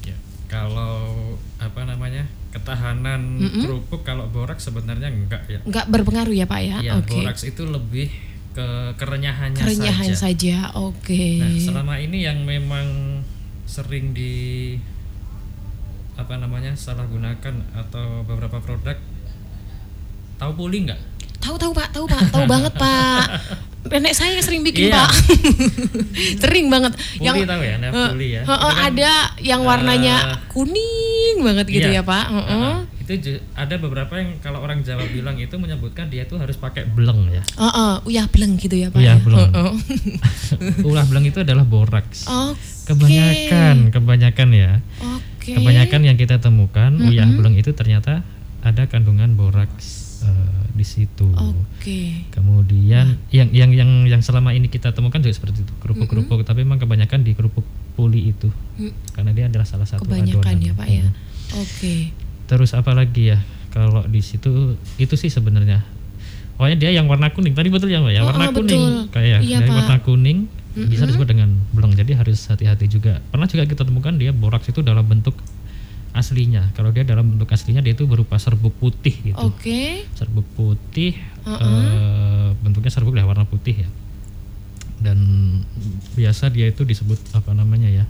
[0.08, 0.16] Ya,
[0.48, 0.91] kalau
[2.62, 3.20] namanya ketahanan
[3.60, 5.58] kerupuk kalau boraks sebenarnya enggak ya.
[5.66, 6.76] Enggak berpengaruh ya Pak ya?
[6.80, 7.18] Ya, Oke.
[7.18, 8.08] boraks itu lebih
[8.52, 10.70] ke kerenyahannya Kerenyahan saja.
[10.70, 10.78] saja.
[10.78, 11.40] Oke.
[11.40, 13.20] Nah, selama ini yang memang
[13.64, 14.76] sering di
[16.12, 18.94] apa namanya salah gunakan atau beberapa produk
[20.36, 21.00] tahu puli nggak?
[21.40, 23.26] Tahu tahu Pak, tahu Pak, tahu banget Pak.
[23.82, 25.02] Nenek saya sering bikin Iya.
[25.02, 25.10] Pak.
[26.42, 26.92] sering banget.
[27.18, 28.42] Puli tahu ya, Eh, puli ya.
[28.42, 31.98] Itu kan, ada yang warnanya eh, kuning banget gitu Iya.
[31.98, 32.24] ya Pak.
[32.28, 32.46] Heeh.
[32.48, 32.76] Heeh.
[33.02, 36.86] Itu ju- ada beberapa yang kalau orang Jawa bilang itu menyebutkan dia itu harus pakai
[36.86, 37.42] beleng ya.
[37.58, 38.96] Heeh, uyah bleng gitu ya Pak.
[38.96, 39.20] Uyah ya?
[39.20, 39.50] bleng.
[39.50, 39.74] Heeh.
[40.88, 42.24] Ulah beleng itu adalah boraks.
[42.24, 42.62] Oke.
[42.84, 44.70] Kebanyakan, kebanyakan ya.
[45.02, 45.52] Oke.
[45.52, 48.22] Kebanyakan yang kita temukan uyah beleng itu ternyata
[48.62, 51.26] ada kandungan boraks eh, di situ.
[51.28, 52.26] Oke.
[52.30, 56.78] Kemudian yang yang yang yang selama ini kita temukan juga seperti itu kerupuk-kerupuk, tapi memang
[56.78, 58.48] kebanyakan di kerupuk puli itu,
[59.12, 60.64] karena dia adalah salah satu Kebanyakan adonan.
[60.64, 61.04] ya Pak ya.
[61.04, 61.60] Hmm.
[61.60, 61.94] Oke.
[62.48, 63.38] Terus apa lagi ya?
[63.68, 65.84] Kalau di situ itu sih sebenarnya.
[66.56, 67.52] Pokoknya dia yang warna kuning.
[67.52, 68.80] Tadi betul ya Mbak ya, Oh, warna oh, kuning.
[68.80, 68.92] betul.
[69.12, 69.76] Kayak Iya, dari Pak.
[69.82, 70.38] warna kuning
[70.72, 71.92] bisa disebut dengan beleng.
[71.92, 73.20] Jadi harus hati-hati juga.
[73.28, 75.36] Pernah juga kita temukan dia boraks itu dalam bentuk
[76.12, 76.72] aslinya.
[76.76, 79.40] Kalau dia dalam bentuk aslinya dia itu berupa serbuk putih gitu.
[79.40, 80.04] Oke.
[80.12, 81.16] Serbuk putih
[81.48, 83.88] eh, bentuknya serbuk lah warna putih ya.
[85.02, 85.18] Dan
[86.14, 88.06] biasa dia itu disebut apa namanya ya?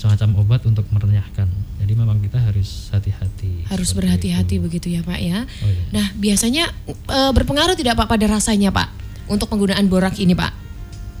[0.00, 1.44] semacam obat untuk merenyahkan.
[1.76, 3.68] Jadi memang kita harus hati-hati.
[3.68, 4.64] Harus berhati-hati itu.
[4.64, 5.44] begitu ya Pak ya.
[5.44, 5.84] Oh, iya.
[5.92, 8.88] Nah biasanya eh, berpengaruh tidak Pak pada rasanya Pak
[9.28, 10.56] untuk penggunaan borak ini Pak?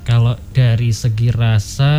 [0.08, 1.92] Kalau dari segi rasa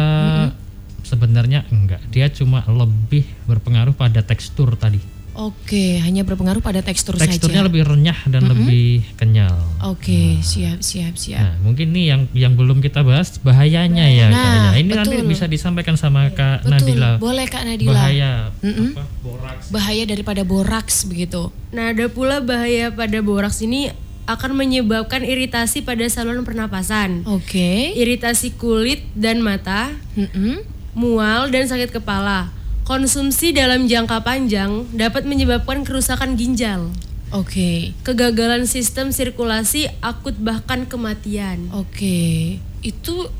[1.03, 2.01] sebenarnya enggak.
[2.09, 4.99] Dia cuma lebih berpengaruh pada tekstur tadi.
[5.31, 7.67] Oke, hanya berpengaruh pada tekstur Teksturnya saja.
[7.71, 9.63] lebih renyah dan lebih kenyal.
[9.79, 11.39] Oke, siap siap siap.
[11.39, 14.71] Nah, mungkin nih yang yang belum kita bahas bahayanya ya Nah, kayaknya.
[14.75, 15.31] Ini nanti betul.
[15.31, 17.11] bisa disampaikan sama Kak Betul, Nadila.
[17.15, 17.95] boleh Kak Nadila.
[17.95, 18.91] Bahaya Mm-mm.
[18.91, 19.65] apa boraks.
[19.71, 21.47] Bahaya daripada boraks begitu.
[21.71, 23.87] Nah, ada pula bahaya pada boraks ini
[24.27, 27.95] akan menyebabkan iritasi pada saluran pernapasan, Oke.
[27.95, 30.59] iritasi kulit dan mata, Mm-mm.
[30.93, 32.51] Mual dan sakit kepala.
[32.83, 36.91] Konsumsi dalam jangka panjang dapat menyebabkan kerusakan ginjal,
[37.31, 37.95] Oke.
[38.03, 41.71] kegagalan sistem sirkulasi akut bahkan kematian.
[41.71, 42.59] Oke.
[42.83, 43.31] Itu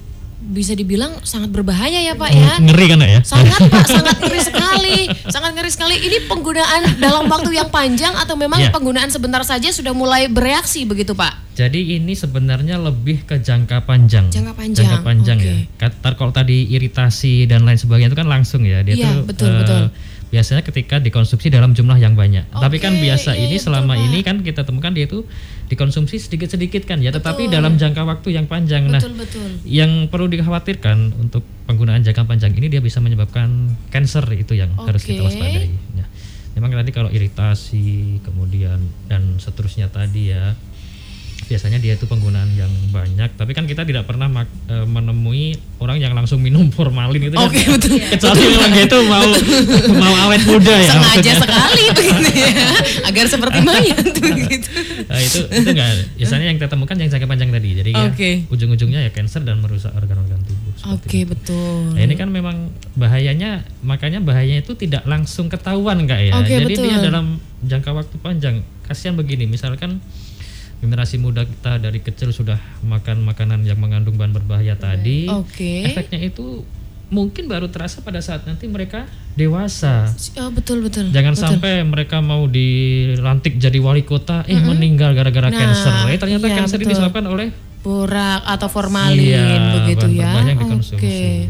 [0.43, 2.57] bisa dibilang sangat berbahaya ya Pak ya.
[2.57, 3.19] Ngeri kan ya?
[3.21, 4.97] Sangat Pak, sangat ngeri sekali.
[5.27, 5.95] Sangat ngeri sekali.
[6.01, 8.69] Ini penggunaan dalam waktu yang panjang atau memang Ya.
[8.69, 11.53] penggunaan sebentar saja sudah mulai bereaksi begitu Pak?
[11.53, 14.27] Jadi ini sebenarnya lebih ke jangka panjang.
[14.27, 15.45] Jangka panjang, Jangka panjang oke.
[15.45, 15.55] ya.
[15.77, 18.81] Kata kalau tadi iritasi dan lain sebagainya itu kan langsung ya.
[18.81, 19.83] Dia Iya, tuh betul, eh, betul.
[20.31, 22.47] Biasanya ketika dikonsumsi dalam jumlah yang banyak.
[22.55, 25.27] Tapi kan biasa iya, ini iya, selama betul, ini kan kita temukan dia itu
[25.67, 27.55] dikonsumsi sedikit-sedikit kan ya, tetapi Betul.
[27.59, 28.87] dalam jangka waktu yang panjang.
[28.87, 29.49] Nah, Betul betul.
[29.67, 35.03] yang perlu dikhawatirkan untuk penggunaan jangka panjang ini dia bisa menyebabkan cancer itu yang harus
[35.03, 35.71] kita waspadai.
[35.99, 36.07] Ya.
[36.55, 40.55] Memang tadi kalau iritasi kemudian dan seterusnya tadi ya
[41.51, 45.99] biasanya dia itu penggunaan yang banyak tapi kan kita tidak pernah mak- eh, menemui orang
[45.99, 47.45] yang langsung minum formalin itu kan.
[47.45, 47.99] Oke, betul.
[47.99, 49.27] kecuali memang dia itu mau
[49.97, 51.35] mau awet muda ya Sengaja maksudnya.
[51.37, 52.53] sekali begitu ya.
[53.03, 54.69] Agar seperti mayat begitu.
[55.03, 58.29] Nah, itu itu enggak biasanya yang kita temukan yang jangka panjang tadi jadi ya, Oke.
[58.47, 61.29] ujung-ujungnya ya cancer dan merusak organ-organ tubuh Oke, itu.
[61.29, 61.93] betul.
[61.93, 66.33] Nah, ini kan memang bahayanya, makanya bahayanya itu tidak langsung ketahuan kak ya.
[66.37, 67.03] Oke, Jadi dia betul.
[67.03, 67.25] dalam
[67.61, 68.55] jangka waktu panjang.
[68.81, 70.01] Kasihan begini, misalkan
[70.81, 75.85] generasi muda kita dari kecil sudah makan makanan yang mengandung bahan berbahaya tadi, Oke.
[75.85, 76.65] efeknya itu
[77.11, 80.09] mungkin baru terasa pada saat nanti mereka dewasa.
[80.39, 81.11] Oh, betul betul.
[81.11, 81.43] Jangan betul.
[81.43, 85.93] sampai mereka mau dilantik jadi wali kota, eh meninggal gara-gara Nah, cancer.
[86.07, 86.91] Eh ternyata iya, cancer betul.
[86.95, 90.31] disebabkan oleh borak atau formalin Iya, begitu ya.
[90.69, 91.49] Oke.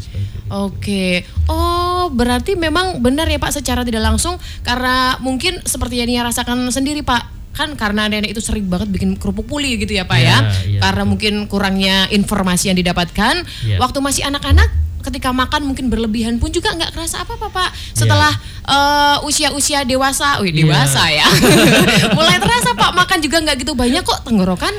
[0.51, 1.23] Oke.
[1.47, 6.67] Oh, berarti memang benar ya Pak secara tidak langsung karena mungkin seperti yang Nia rasakan
[6.73, 7.40] sendiri Pak.
[7.51, 10.37] Kan karena nenek itu sering banget bikin kerupuk puli gitu ya Pak ya.
[10.39, 13.77] Iya, iya, karena mungkin kurangnya informasi yang didapatkan Iya.
[13.77, 17.69] waktu masih anak-anak ketika makan mungkin berlebihan pun juga nggak kerasa apa-apa Pak.
[17.69, 17.95] Iya.
[17.97, 18.33] Setelah
[18.63, 20.63] eh, usia-usia dewasa, wih Iya.
[20.63, 21.27] dewasa ya.
[22.17, 24.71] Mulai terasa Pak makan juga nggak gitu banyak kok tenggorokan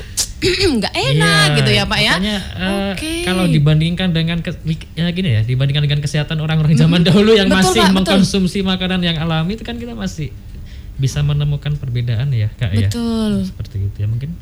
[0.75, 2.13] nggak enak Iya, gitu ya Pak ya.
[2.17, 3.13] makanya, eh, Oke.
[3.23, 4.51] kalau dibandingkan dengan ke,
[4.91, 7.95] ya gini ya, dibandingkan dengan kesehatan orang-orang zaman dahulu yang Betul, masih Pak, betul.
[7.95, 10.35] mengkonsumsi makanan yang alami itu kan kita masih
[10.97, 12.89] bisa menemukan perbedaan ya, Kak ya.
[12.89, 13.47] Betul.
[13.49, 14.37] Seperti itu ya mungkin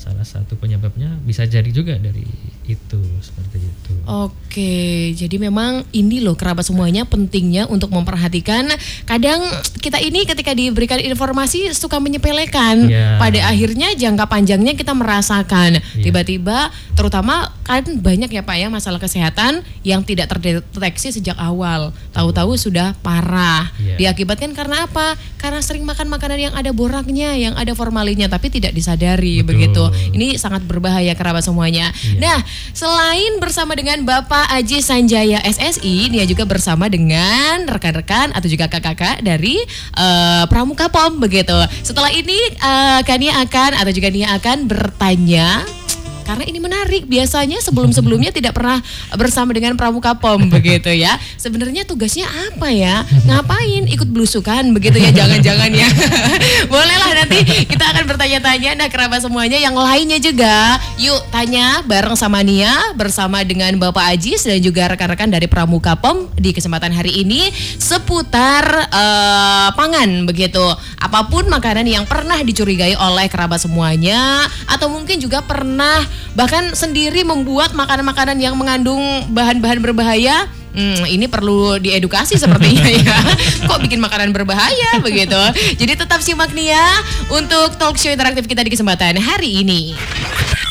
[0.00, 2.24] salah satu penyebabnya bisa jadi juga dari
[2.64, 3.92] itu seperti itu.
[4.06, 8.70] Oke, jadi memang ini loh kerabat semuanya pentingnya untuk memperhatikan.
[9.04, 9.44] Kadang
[9.82, 12.88] kita ini ketika diberikan informasi suka menyepelekan.
[12.88, 13.20] Iya.
[13.20, 15.82] Pada akhirnya jangka panjangnya kita merasakan.
[15.82, 16.04] Iya.
[16.08, 21.92] Tiba-tiba, terutama kan banyak ya Pak ya masalah kesehatan yang tidak terdeteksi sejak awal.
[22.14, 23.70] Tahu-tahu sudah parah.
[23.78, 24.14] Iya.
[24.14, 25.18] Diakibatkan karena apa?
[25.36, 29.48] Karena sering makan makanan yang ada boraknya, yang ada formalinnya, tapi tidak disadari Betul.
[29.50, 29.84] begitu.
[30.14, 31.90] Ini sangat berbahaya kerabat semuanya.
[32.04, 32.18] Iya.
[32.20, 32.38] Nah,
[32.72, 39.22] selain bersama dengan Bapak Aji Sanjaya SSI, dia juga bersama dengan rekan-rekan atau juga kakak-kakak
[39.24, 39.60] dari
[39.96, 41.56] eh, Pramuka POM begitu.
[41.82, 45.79] Setelah ini eh, Kania akan atau juga Nia akan bertanya
[46.24, 47.08] karena ini menarik.
[47.08, 48.78] Biasanya sebelum-sebelumnya tidak pernah
[49.16, 51.16] bersama dengan Pramuka POM begitu ya.
[51.40, 53.02] Sebenarnya tugasnya apa ya?
[53.26, 55.10] Ngapain ikut belusukan begitu ya?
[55.10, 55.88] Jangan-jangan ya.
[56.72, 60.78] Bolehlah nanti kita akan bertanya-tanya nah kerabat semuanya yang lainnya juga.
[61.00, 66.30] Yuk tanya bareng sama Nia bersama dengan Bapak Ajis dan juga rekan-rekan dari Pramuka POM
[66.36, 67.48] di kesempatan hari ini
[67.80, 70.62] seputar eh, pangan begitu.
[71.00, 76.04] Apa pun makanan yang pernah dicurigai oleh kerabat semuanya atau mungkin juga pernah
[76.34, 79.02] bahkan sendiri membuat makanan-makanan yang mengandung
[79.32, 80.48] bahan-bahan berbahaya.
[80.70, 83.18] Hmm, ini perlu diedukasi sepertinya ya.
[83.66, 85.40] Kok bikin makanan berbahaya begitu?
[85.74, 89.98] Jadi tetap simak Nia untuk talk show interaktif kita di kesempatan hari ini.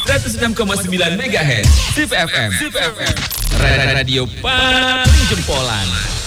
[0.09, 0.89] 106,9
[1.21, 3.15] MHz Sip FM Sip FM
[3.93, 6.18] Radio paling jempolan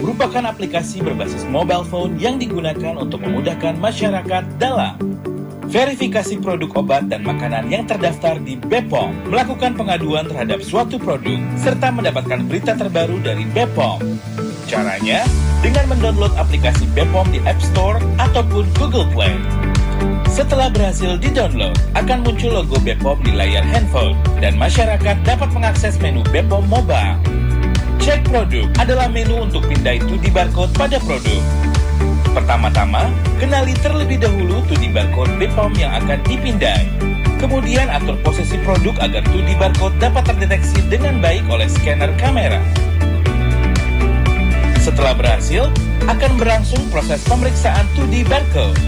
[0.00, 4.96] merupakan aplikasi berbasis mobile phone yang digunakan untuk memudahkan masyarakat dalam
[5.70, 11.94] verifikasi produk obat dan makanan yang terdaftar di Bepom, melakukan pengaduan terhadap suatu produk, serta
[11.94, 14.02] mendapatkan berita terbaru dari Bepom.
[14.66, 15.22] Caranya,
[15.62, 19.38] dengan mendownload aplikasi Bepom di App Store ataupun Google Play.
[20.26, 26.26] Setelah berhasil di-download, akan muncul logo Bepom di layar handphone dan masyarakat dapat mengakses menu
[26.34, 27.18] Bepom Mobile.
[28.00, 31.36] Cek produk adalah menu untuk pindai 2D barcode pada produk.
[32.32, 36.88] Pertama-tama, kenali terlebih dahulu 2D barcode Bepom yang akan dipindai.
[37.36, 42.64] Kemudian atur posisi produk agar 2D barcode dapat terdeteksi dengan baik oleh scanner kamera.
[44.80, 45.68] Setelah berhasil,
[46.08, 48.80] akan berlangsung proses pemeriksaan 2D barcode.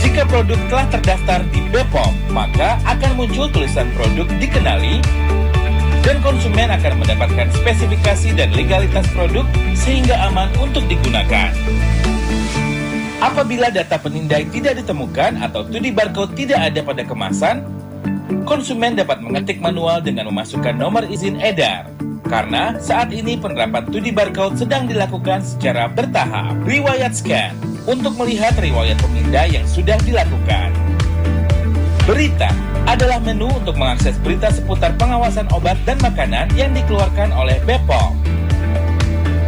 [0.00, 5.04] Jika produk telah terdaftar di Bepom, maka akan muncul tulisan produk dikenali
[6.04, 11.50] dan konsumen akan mendapatkan spesifikasi dan legalitas produk sehingga aman untuk digunakan.
[13.18, 17.66] Apabila data penindai tidak ditemukan atau 2D barcode tidak ada pada kemasan,
[18.46, 21.90] konsumen dapat mengetik manual dengan memasukkan nomor izin edar.
[22.28, 26.54] Karena saat ini penerapan 2D barcode sedang dilakukan secara bertahap.
[26.62, 27.56] Riwayat scan
[27.88, 30.87] untuk melihat riwayat pemindai yang sudah dilakukan.
[32.08, 32.48] Berita
[32.88, 38.16] adalah menu untuk mengakses berita seputar pengawasan obat dan makanan yang dikeluarkan oleh Bepom.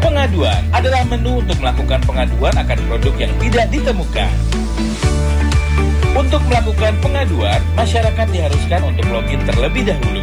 [0.05, 4.33] Pengaduan adalah menu untuk melakukan pengaduan akan produk yang tidak ditemukan.
[6.13, 10.21] Untuk melakukan pengaduan, masyarakat diharuskan untuk login terlebih dahulu.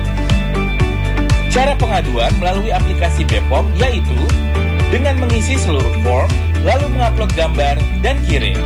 [1.49, 4.21] Cara pengaduan melalui aplikasi Bepom yaitu
[4.93, 6.29] dengan mengisi seluruh form,
[6.61, 8.61] lalu mengupload gambar dan kirim.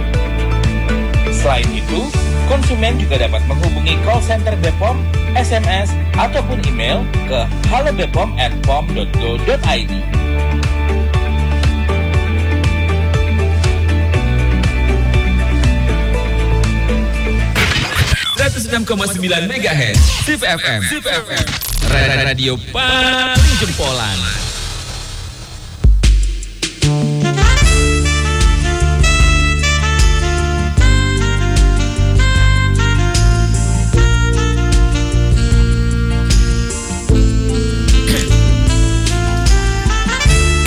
[1.31, 2.11] Selain itu,
[2.51, 4.99] konsumen juga dapat menghubungi call center Bepom,
[5.39, 9.93] SMS, ataupun email ke halobepom@pom.go.id.
[18.41, 21.45] 106,9 MHz Sif FM Sif FM
[22.25, 24.40] Radio paling jempolan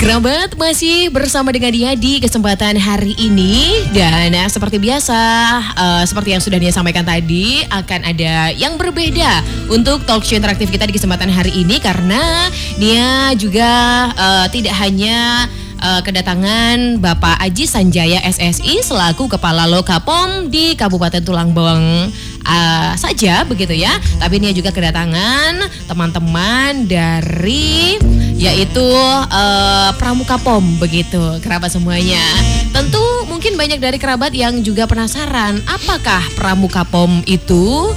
[0.05, 3.89] Kerabat masih bersama dengan dia di kesempatan hari ini.
[3.89, 5.17] Dan uh, seperti biasa
[5.73, 10.69] uh, seperti yang sudah dia sampaikan tadi akan ada yang berbeda untuk talk show interaktif
[10.69, 11.81] kita di kesempatan hari ini.
[11.81, 15.49] Karena dia juga uh, tidak hanya
[15.81, 22.11] uh, kedatangan Bapak Aji Sanjaya SSI selaku Kepala Lokapom di Kabupaten Tulang Bawang
[22.45, 23.95] uh, saja begitu ya.
[24.21, 27.99] Tapi ini juga kedatangan teman-teman dari
[28.35, 28.83] yaitu
[29.31, 32.21] uh, Pramuka Pom begitu kerabat semuanya.
[32.75, 37.91] Tentu mungkin banyak dari kerabat yang juga penasaran apakah Pramuka Pom itu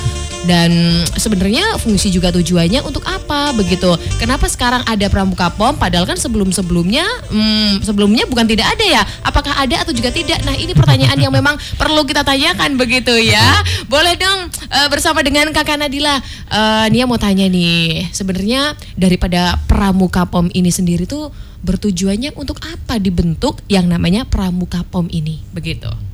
[0.46, 0.70] dan
[1.18, 3.90] sebenarnya fungsi juga tujuannya untuk apa begitu.
[4.20, 5.74] Kenapa sekarang ada pramuka pom?
[5.74, 9.03] Padahal kan sebelum sebelumnya hmm, sebelumnya bukan tidak ada ya.
[9.27, 10.38] Apakah ada atau juga tidak?
[10.46, 13.64] Nah ini pertanyaan yang memang perlu kita tanyakan begitu ya.
[13.90, 16.20] Boleh dong uh, bersama dengan kakak Nadila.
[16.53, 23.03] Uh, Nia mau tanya nih sebenarnya daripada pramuka pom ini sendiri tuh bertujuannya untuk apa
[23.03, 25.42] dibentuk yang namanya pramuka pom ini?
[25.51, 26.09] Begitu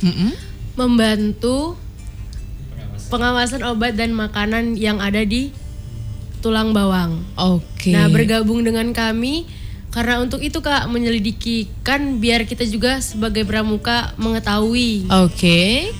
[0.00, 0.32] Mm-mm.
[0.78, 1.76] membantu
[3.10, 5.50] pengawasan obat dan makanan yang ada di
[6.40, 7.20] tulang bawang.
[7.36, 7.92] Oke.
[7.92, 9.44] Nah, bergabung dengan kami
[9.90, 15.90] karena untuk itu Kak menyelidiki kan biar kita juga sebagai pramuka mengetahui Oke.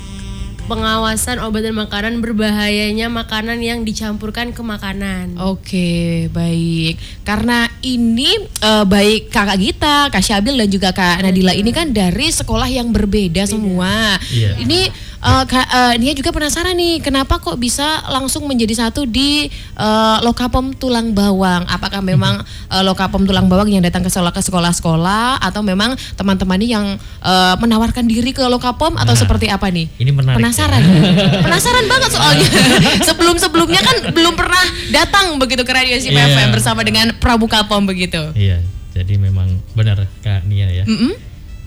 [0.71, 5.35] Pengawasan obat dan makanan berbahayanya makanan yang dicampurkan ke makanan.
[5.43, 6.95] Oke, baik.
[7.27, 12.31] Karena ini eh, baik Kakak Gita, Kak Syabil dan juga Kak Nadila ini kan dari
[12.31, 14.15] sekolah yang berbeda semua.
[14.31, 14.63] Iya.
[14.63, 20.17] Ini Kak eh, Nia juga penasaran nih, kenapa kok bisa langsung menjadi satu di eh,
[20.21, 21.65] Lokapom Tulang Bawang?
[21.67, 26.57] Apakah memang eh, Lokapom Tulang Bawang yang datang ke sekolah ke sekolah-sekolah atau memang teman-teman
[26.57, 26.87] ini yang
[27.21, 29.93] eh, menawarkan diri ke Lokapom atau Nah, seperti apa nih?
[29.99, 30.41] ini menarik ya.
[30.41, 30.83] Penasaran.
[31.47, 32.49] Penasaran banget soalnya.
[33.11, 36.33] Sebelum-sebelumnya kan belum pernah datang begitu ke Radio Sip Iya.
[36.33, 38.33] FM bersama dengan Pramuka Pom begitu.
[38.33, 40.85] Iya, jadi memang benar Kak Nia ya.
[40.85, 41.13] Mm-mm.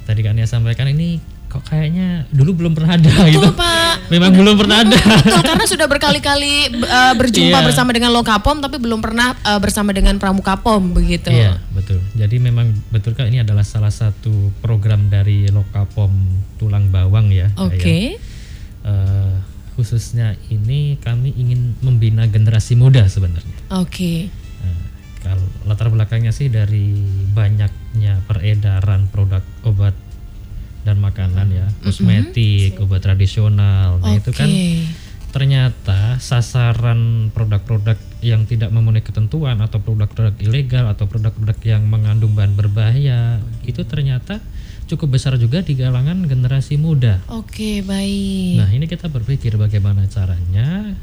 [0.04, 1.22] Tadi Kak Nia sampaikan ini
[1.54, 3.46] kok kayaknya dulu belum pernah ada gitu.
[3.46, 4.10] Betul Pak.
[4.10, 4.98] Memang belum pernah ada.
[4.98, 7.66] Betul karena sudah berkali-kali uh, berjumpa Iya.
[7.70, 11.30] bersama dengan Lokapom tapi belum pernah uh, bersama dengan Pramuka Pom begitu.
[11.30, 12.02] Iya, betul.
[12.18, 16.10] Jadi memang betul Kak ini adalah salah satu program dari Lokapom
[16.58, 17.54] Tulang Bawang ya.
[17.54, 18.18] Kak, Oke.
[18.18, 18.32] ya.
[18.84, 19.34] Eh,
[19.80, 23.58] khususnya ini kami ingin membina generasi muda sebenarnya.
[23.80, 24.28] Oke.
[24.60, 24.80] Nah,
[25.24, 27.00] kalau latar belakangnya sih dari
[27.32, 29.96] banyaknya peredaran produk obat
[30.84, 34.00] dan makanan ya, kosmetik, obat tradisional.
[34.04, 34.48] Nah, itu kan
[35.34, 42.54] ternyata sasaran produk-produk yang tidak memenuhi ketentuan atau produk-produk ilegal atau produk-produk yang mengandung bahan
[42.54, 44.38] berbahaya itu ternyata
[44.86, 47.18] cukup besar juga di kalangan generasi muda.
[47.34, 48.62] Oke, baik.
[48.62, 50.94] Nah, ini kita berpikir bagaimana caranya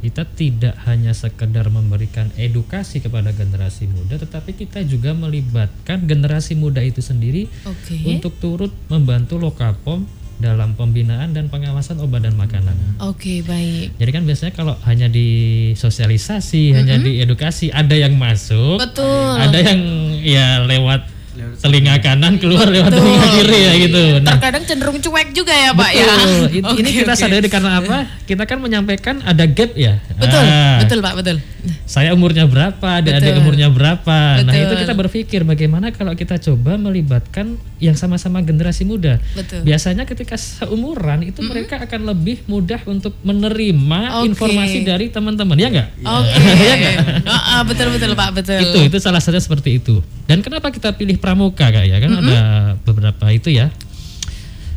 [0.00, 6.84] kita tidak hanya sekedar memberikan edukasi kepada generasi muda, tetapi kita juga melibatkan generasi muda
[6.84, 7.96] itu sendiri Oke.
[8.04, 10.04] untuk turut membantu Lokapom
[10.36, 12.76] dalam pembinaan dan pengawasan obat dan makanan.
[13.00, 13.96] Oke, baik.
[13.96, 15.28] Jadi kan biasanya kalau hanya di
[15.72, 19.32] sosialisasi, hanya di edukasi, ada yang masuk, Betul.
[19.40, 19.80] ada yang
[20.20, 21.15] ya lewat
[21.56, 24.02] telinga kanan keluar lewat telinga kiri ya gitu.
[24.20, 26.04] Nah, Terkadang cenderung cuek juga ya, Pak ya.
[26.06, 26.44] Betul.
[26.52, 27.20] It- Oke, ini kita oke.
[27.20, 27.96] sadari karena apa?
[28.24, 30.00] Kita kan menyampaikan ada gap ya.
[30.16, 31.36] Betul, Ah, betul Pak, betul.
[31.82, 33.42] Saya umurnya berapa, adik-adik Betul.
[33.42, 34.18] umurnya berapa.
[34.42, 34.62] Nah, Betul.
[34.62, 39.18] itu kita berpikir bagaimana kalau kita coba melibatkan yang sama-sama generasi muda.
[39.34, 39.66] Betul.
[39.66, 44.32] Biasanya ketika seumuran itu mereka akan lebih mudah untuk menerima Oke.
[44.32, 45.58] informasi dari teman-teman.
[45.58, 45.88] Ya enggak?
[46.00, 46.30] Oke.
[46.70, 46.94] ya enggak?
[47.26, 48.60] Heeh, betul betul Pak, betul.
[48.62, 50.00] Itu itu salah satunya seperti itu.
[50.26, 51.98] Dan kenapa kita pilih pramuka kak ya?
[51.98, 52.40] Kan ada
[52.86, 53.74] beberapa itu ya.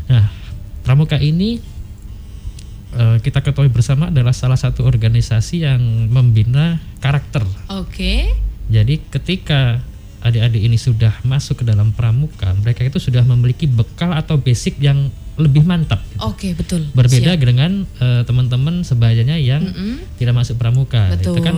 [0.09, 0.25] Nah,
[0.81, 1.61] pramuka ini
[2.97, 7.45] eh, kita ketahui bersama adalah salah satu organisasi yang membina karakter.
[7.69, 8.33] Oke.
[8.73, 9.85] Jadi ketika
[10.25, 15.13] adik-adik ini sudah masuk ke dalam pramuka, mereka itu sudah memiliki bekal atau basic yang
[15.39, 16.03] lebih mantap.
[16.11, 16.19] gitu.
[16.25, 16.89] Oke, betul.
[16.91, 17.45] Berbeda Siap.
[17.45, 19.69] dengan eh, teman-teman sebayanya yang
[20.17, 21.13] tidak masuk pramuka.
[21.13, 21.37] Betul.
[21.37, 21.55] Itu kan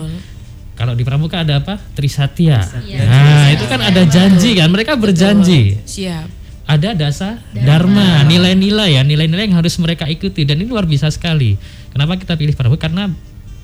[0.82, 1.78] kalau di pramuka ada apa?
[1.78, 2.58] Trisatya.
[2.82, 4.66] Iya, Nah, itu kan ada janji kan.
[4.74, 5.78] Mereka berjanji.
[5.86, 6.26] Siap.
[6.66, 11.54] Ada dasa dharma, nilai-nilai ya, nilai-nilai yang harus mereka ikuti dan ini luar biasa sekali.
[11.94, 12.90] Kenapa kita pilih pramuka?
[12.90, 13.14] Karena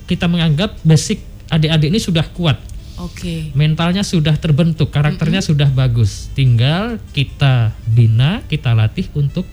[0.06, 2.62] kita menganggap basic adik-adik ini sudah kuat.
[3.02, 3.50] Oke.
[3.58, 6.30] Mentalnya sudah terbentuk, karakternya sudah bagus.
[6.38, 9.50] Tinggal kita bina, kita latih untuk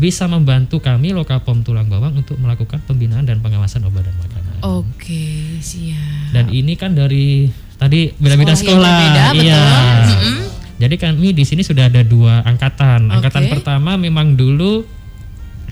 [0.00, 4.37] bisa membantu kami Lokapom Tulang Bawang untuk melakukan pembinaan dan pengawasan obat dan makanan.
[4.62, 6.34] Oke, siap.
[6.34, 9.62] Dan ini kan dari tadi beda-beda Sekolah berbeda, iya.
[10.06, 10.48] betul.
[10.78, 13.10] Jadi kami di sini sudah ada dua angkatan.
[13.10, 13.58] Angkatan Oke.
[13.58, 14.86] pertama memang dulu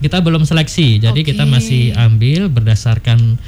[0.03, 0.99] kita belum seleksi.
[0.99, 1.31] Jadi Oke.
[1.33, 3.39] kita masih ambil berdasarkan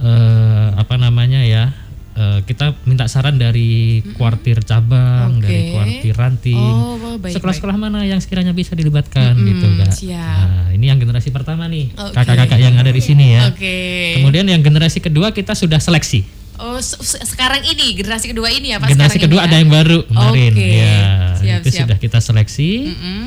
[0.00, 1.76] eh, apa namanya ya?
[2.14, 5.44] Eh, kita minta saran dari kuartir cabang, Oke.
[5.44, 6.54] dari kuartir ranting.
[6.54, 9.92] Oh, baik, Sekolah-sekolah mana yang sekiranya bisa dilibatkan Mm-mm, gitu, Kak.
[9.92, 10.38] siap.
[10.40, 11.90] Nah, ini yang generasi pertama nih.
[11.92, 12.14] Oke.
[12.14, 13.48] Kakak-kakak yang ada di sini ya.
[13.48, 13.76] Oke.
[14.16, 16.22] Kemudian yang generasi kedua kita sudah seleksi.
[16.54, 19.60] Oh, se- se- sekarang ini generasi kedua ini ya Pak generasi kedua ini ada ya?
[19.60, 20.70] yang baru kemarin Oke.
[20.70, 21.02] ya
[21.34, 21.80] Siap, itu siap.
[21.82, 23.22] sudah kita seleksi Mm-mm.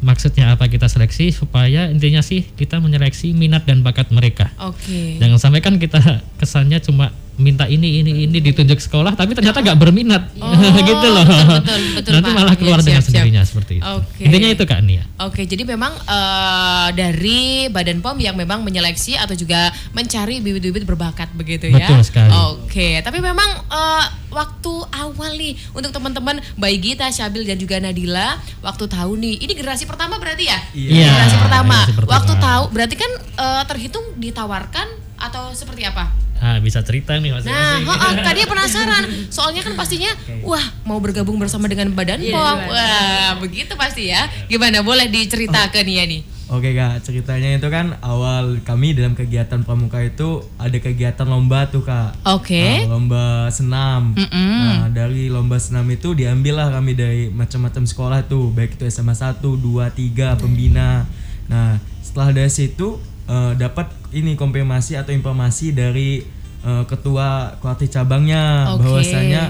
[0.00, 5.16] maksudnya apa kita seleksi supaya intinya sih kita menyeleksi minat dan bakat mereka Oke.
[5.16, 5.96] jangan sampai kan kita
[6.40, 10.22] kesannya cuma minta ini ini ini ditunjuk sekolah tapi ternyata nggak berminat
[10.88, 12.36] gitu loh Oh, betul, betul, betul, nanti Pak.
[12.36, 13.14] malah keluar Iya, dengan siap, siap.
[13.18, 14.22] sendirinya seperti itu Oke.
[14.22, 19.32] intinya itu kak Nia Oke, jadi memang eh, dari Badan POM yang memang menyeleksi atau
[19.32, 21.86] juga mencari bibit-bibit berbakat begitu ya.
[21.86, 22.34] Betul sekali.
[22.34, 28.34] Oke, tapi memang eh, waktu awal nih untuk teman-teman Bayi Gita, Syabil dan juga Nadila
[28.60, 30.58] waktu tahu nih, ini generasi pertama berarti ya?
[30.74, 31.76] Iya, Generasi pertama.
[31.78, 32.12] generasi pertama.
[32.12, 34.86] Waktu tahu berarti kan eh, terhitung ditawarkan
[35.22, 36.10] atau seperti apa?
[36.42, 39.06] ah bisa cerita nih mas Nah, oh, tadi penasaran.
[39.30, 40.10] Soalnya kan pastinya,
[40.42, 42.58] wah mau bergabung bersama dengan Badan POM.
[42.66, 44.26] Wah, begitu pasti ya.
[44.50, 44.82] Gimana?
[44.82, 46.26] Boleh diceritakan ya nih?
[46.52, 51.80] Oke kak, ceritanya itu kan awal kami dalam kegiatan pramuka itu ada kegiatan lomba tuh
[51.80, 52.12] kak.
[52.28, 52.84] Oke.
[52.84, 54.12] Nah, lomba senam.
[54.12, 54.52] Mm-mm.
[54.60, 59.16] Nah dari lomba senam itu diambil lah kami dari macam-macam sekolah tuh, baik itu SMA
[59.16, 59.62] 1, 2,
[59.96, 61.08] 3, pembina.
[61.48, 66.22] Nah setelah dari situ eh, dapat ini konfirmasi atau informasi dari
[66.60, 68.82] eh, ketua kuarti cabangnya Oke.
[68.82, 69.42] bahwasanya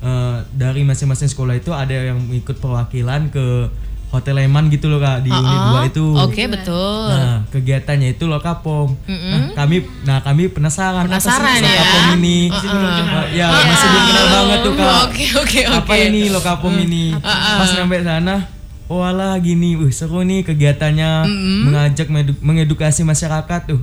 [0.00, 3.70] eh, dari masing-masing sekolah itu ada yang ikut perwakilan ke
[4.06, 6.06] Hotel Leman gitu loh kak di unit Oh, 2 itu.
[6.14, 7.10] Oke, betul.
[7.10, 8.94] Nah, kegiatannya itu lokapom.
[9.02, 11.74] Nah, kami nah kami penasaran, Penasaran apa sih ya?
[11.74, 12.38] lokapom ini.
[12.46, 14.86] Uh, ya, masih belum kenal banget tuh, Kak.
[15.10, 15.74] Oke, oke, oke.
[15.74, 17.18] Apa ini lokapom ini?
[17.18, 18.46] Pas nyampe sana,
[18.86, 21.24] oh alah gini, uh, seru nih kegiatannya
[21.64, 23.80] mengajak medu- mengedukasi masyarakat tuh.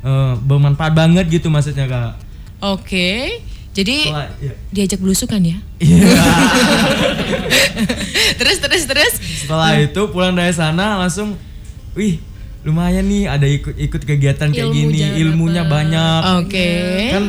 [0.00, 2.12] Eh, bermanfaat banget gitu maksudnya, Kak.
[2.60, 3.40] Oke.
[3.72, 4.52] Jadi Setelah- ya.
[4.70, 5.56] diajak belusukan ya?
[5.82, 6.06] Iya.
[8.38, 9.12] terus terus terus.
[9.40, 11.34] Setelah itu pulang dari sana langsung
[11.92, 12.16] wih,
[12.62, 16.20] lumayan nih ada ikut ikut kegiatan kayak Ilmu gini, jangan ilmunya banyak.
[16.40, 16.68] Oke.
[17.10, 17.24] kan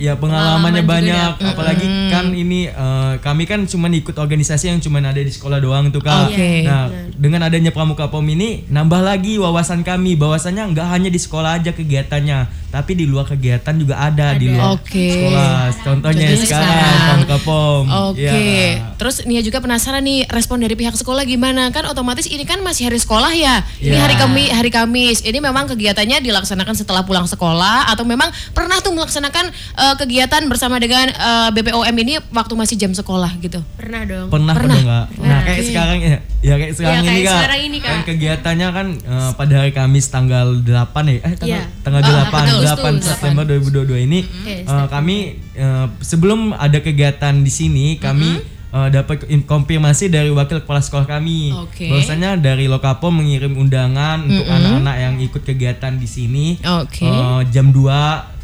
[0.00, 1.50] Ya pengalamannya Pengalaman juga banyak, dapet.
[1.52, 5.92] apalagi kan ini eh, kami kan cuma ikut organisasi yang cuma ada di sekolah doang
[5.92, 6.32] tuh kak.
[6.32, 6.64] Oke.
[6.64, 11.60] Nah dengan adanya pramuka pom ini nambah lagi wawasan kami bahwasannya nggak hanya di sekolah
[11.60, 12.38] aja kegiatannya,
[12.68, 15.12] tapi di luar kegiatan juga ada, di luar Oke.
[15.12, 15.52] sekolah.
[15.78, 17.84] Contohnya Contohnya sekarang pramuka pom.
[18.08, 18.24] Oke.
[18.24, 18.96] Iya, Kak.
[18.96, 21.68] Terus Nia juga penasaran nih respon dari pihak sekolah gimana?
[21.68, 23.60] Kan otomatis ini kan masih hari sekolah ya.
[23.76, 24.00] Ini Iya.
[24.00, 25.20] hari Kami hari Kamis.
[25.20, 29.52] Ini memang kegiatannya dilaksanakan setelah pulang sekolah atau memang pernah tuh melaksanakan
[29.90, 33.58] eh, kegiatan bersama dengan eh, BPOM ini waktu masih jam sekolah gitu.
[33.74, 34.26] Pernah dong.
[34.28, 34.76] Pernah Pernah.
[34.76, 35.06] pernah nggak?
[35.20, 37.34] Nah kayak sekarang ya, ya kayak sekarang kayak ini kak.
[37.34, 37.90] sekarang ini, Kak.
[37.90, 40.70] Kan kegiatannya kan eh, pada hari Kamis tanggal 8
[41.04, 41.62] ya, eh tanggal Iya.
[41.80, 45.16] tanggal Ah, 8 betul, 8 betul, September 2022 ini Oke, eh, kami
[45.52, 48.38] eh, sebelum ada kegiatan di sini kami
[48.70, 51.86] eh, dapat in- konfirmasi dari wakil kepala sekolah kami Oke.
[51.86, 56.46] bahwasanya dari Lokapom mengirim undangan untuk anak-anak yang ikut kegiatan di sini
[56.78, 57.02] Oke.
[57.02, 58.38] eh, jam 2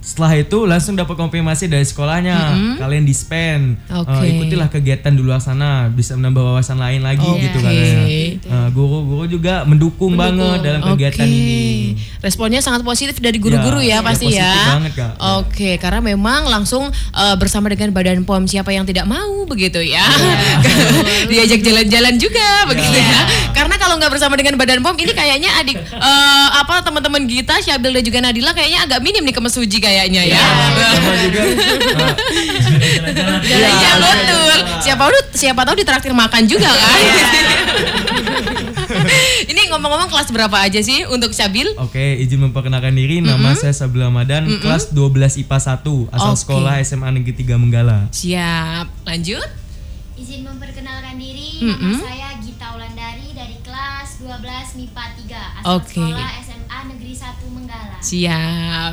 [0.00, 3.76] setelah itu langsung dapat konfirmasi dari sekolahnya kalian dispen.
[3.84, 7.44] Eh, ikutilah kegiatan di luar sana bisa menambah wawasan lain lagi Oke.
[7.44, 8.00] gitu katanya
[8.40, 11.30] Eh, guru-guru juga mendukung, banget dalam kegiatan Oke.
[11.30, 11.60] ini
[12.20, 14.76] Responnya sangat positif dari guru-guru ya, Ya, pasti ya.
[14.76, 15.12] banget, Kak.
[15.16, 15.28] Ya.
[15.40, 20.04] Oke, karena memang langsung eh, bersama dengan Badan POM siapa yang tidak mau begitu ya.
[21.30, 23.20] Diajak jalan-jalan juga begitu ya.
[23.52, 27.92] Karena kalau nggak bersama dengan Badan POM ini kayaknya adik eh, apa teman-teman kita Syabil
[28.00, 30.38] dan juga Nadila kayaknya agak minim nih ke Mesuji kayaknya ya.
[30.94, 31.42] sama juga
[33.42, 34.54] eh, Iya betul.
[34.80, 36.98] Siapa tahu siapa tahu ditraktir makan juga kan.
[39.50, 41.74] Ini ngomong-ngomong kelas berapa aja sih untuk Syabil?
[41.78, 43.22] Oke, izin memperkenalkan diri.
[43.22, 46.40] Nama saya Sabil Ramadan, kelas 12 IPA 1, asal Oke.
[46.42, 47.98] sekolah SMA Negeri 3 Menggala.
[48.10, 48.86] Siap.
[49.06, 49.46] Lanjut.
[50.18, 55.96] Izin memperkenalkan diri, nama saya Gita Ulandari dari kelas 12 MIPA 3 asal Oke.
[55.96, 57.96] sekolah SMA Negeri 1 Menggala.
[58.04, 58.92] Siap.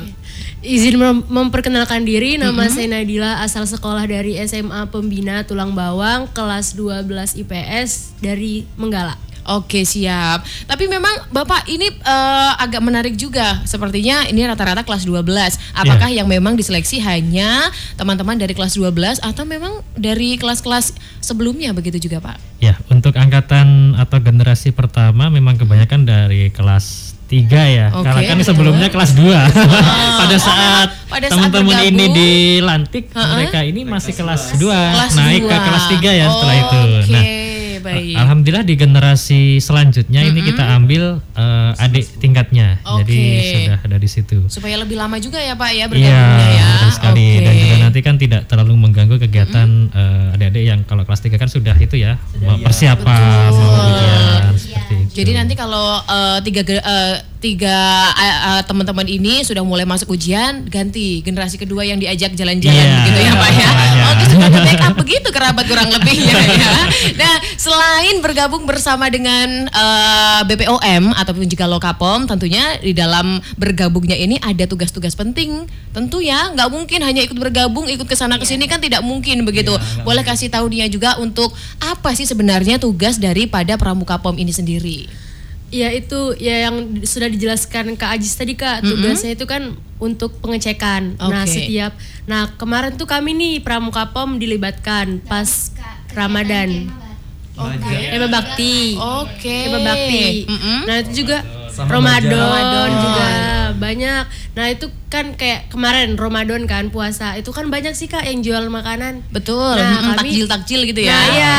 [0.58, 6.74] Izin mem- memperkenalkan diri, nama saya Nadila, asal sekolah dari SMA Pembina Tulang Bawang, kelas
[6.74, 9.14] 12 IPS dari Menggala.
[9.48, 10.44] Oke siap.
[10.68, 13.64] Tapi memang Bapak ini eh, agak menarik juga.
[13.64, 15.24] Sepertinya ini rata-rata kelas 12.
[15.72, 20.92] Apakah yang memang diseleksi hanya teman-teman dari kelas 12 atau memang dari kelas-kelas
[21.24, 22.36] sebelumnya begitu juga Pak?
[22.60, 27.36] Ya, untuk angkatan atau generasi pertama memang kebanyakan dari kelas 3
[27.68, 27.86] ya.
[27.92, 28.48] Oke, Karena kan betul.
[28.48, 29.28] sebelumnya kelas 2.
[30.20, 35.48] pada saat pada saat teman-teman ini dilantik, mereka ini masih kelas 2, Kelas naik ke
[35.50, 35.60] dua.
[35.62, 36.80] kelas 3 ya setelah itu.
[36.80, 37.24] Oke, Nah,
[37.80, 38.14] baik.
[38.16, 42.76] Alhamdulillah di generasi selanjutnya ini kita ambil eh, adik tingkatnya.
[42.82, 43.48] Jadi Oke.
[43.54, 44.38] sudah ada di situ.
[44.48, 46.66] Supaya lebih lama juga ya Pak ya Iya, bergabungnya ya.
[46.74, 47.26] betul sekali.
[47.30, 47.40] Oke.
[47.40, 51.46] Dan juga nanti kan tidak terlalu mengganggu kegiatan eh, adik-adik yang kalau kelas 3 kan
[51.46, 54.57] sudah itu ya, mau persiapan, mau ujian
[55.18, 61.22] Jadi nanti kalau eh, tiga eh, tiga eh, teman-teman ini sudah mulai masuk ujian, ganti
[61.22, 63.68] generasi kedua yang diajak jalan-jalan Iya, begitu ya Pak ya.
[63.70, 64.04] makanya.
[64.08, 66.72] Oke, sudah ada backup begitu kerabat kurang lebihnya ya.
[67.14, 74.36] Nah, selain bergabung bersama dengan eh, BPOM ataupun juga Lokapom, tentunya di dalam bergabungnya ini
[74.42, 75.66] ada tugas-tugas penting.
[75.94, 79.46] Tentu ya, nggak mungkin hanya ikut bergabung, ikut ke sana ke sini kan tidak mungkin
[79.46, 79.72] begitu.
[80.02, 85.06] Boleh kasih tahu dia juga untuk apa sih sebenarnya tugas daripada Pramuka Pom ini sendiri?
[85.68, 91.20] Ya itu ya yang sudah dijelaskan Kak Ajis tadi Kak tugasnya itu kan untuk pengecekan.
[91.20, 91.52] Nah Oke.
[91.52, 91.92] setiap,
[92.24, 96.88] nah kemarin tuh kami nih Pramuka Pom dilibatkan pas Kak, Ramadan.
[97.58, 97.96] Oke.
[98.14, 98.94] Kema Bakti.
[98.96, 99.56] Oke.
[99.66, 100.46] Kema Bakti.
[100.46, 100.78] Mm-mm.
[100.86, 101.42] Nah itu juga
[101.78, 102.90] Sama Ramadan, Ramadan.
[102.98, 103.28] juga
[103.78, 104.24] banyak.
[104.52, 108.66] Nah itu kan kayak kemarin Ramadan kan puasa itu kan banyak sih kak yang jual
[108.68, 109.22] makanan.
[109.30, 111.14] Betul, Nah, mm, kami- takjil-takjil gitu ya.
[111.14, 111.56] Nah, iya.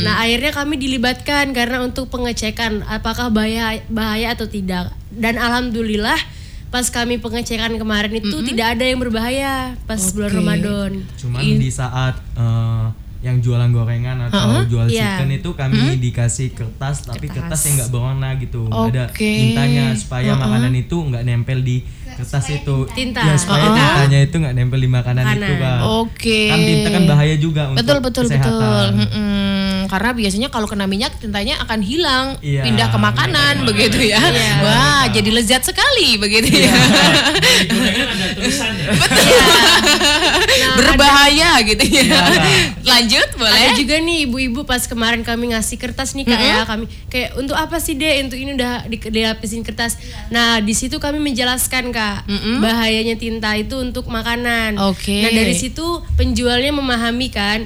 [0.00, 4.94] Nah, akhirnya kami dilibatkan karena untuk pengecekan apakah bahaya bahaya atau tidak.
[5.10, 6.16] Dan alhamdulillah
[6.70, 10.38] pas kami pengecekan kemarin itu tidak ada yang berbahaya pas bulan Oke.
[10.38, 10.90] Ramadan.
[11.18, 12.84] Cuman di saat eh,
[13.20, 15.20] yang jualan gorengan atau jual Iya.
[15.20, 18.64] chicken itu kami dikasih kertas tapi kertas, yang nggak berwarna gitu.
[18.64, 22.76] Nggak ada tintanya supaya makanan itu nggak nempel di kertas itu.
[22.90, 23.20] Tinta.
[23.22, 25.60] ya supaya tintanya itu nggak nempel di makanan, itu Makanan.
[25.60, 26.40] kan Oke.
[26.48, 28.88] kan tinta kan bahaya juga untuk Betul betul kesehatan.
[28.96, 29.20] Betul.
[29.86, 34.22] Karena biasanya kalau kena minyak tintanya akan hilang, Iya, pindah ke makanan begitu ya.
[34.60, 36.72] Wah, jadi lezat sekali begitu ya.
[40.76, 42.20] Berbahaya gitu ya.
[42.84, 43.70] Lanjut boleh?
[43.70, 47.56] Ada juga nih ibu-ibu pas kemarin kami ngasih kertas nih kak ya kami kayak untuk
[47.56, 49.98] apa sih deh untuk ini udah di, dilapisin kertas.
[50.30, 52.28] Nah di situ kami menjelaskan kak
[52.62, 54.78] bahayanya tinta itu untuk makanan.
[54.90, 55.24] Oke.
[55.24, 57.60] Nah dari situ penjualnya memahami kan.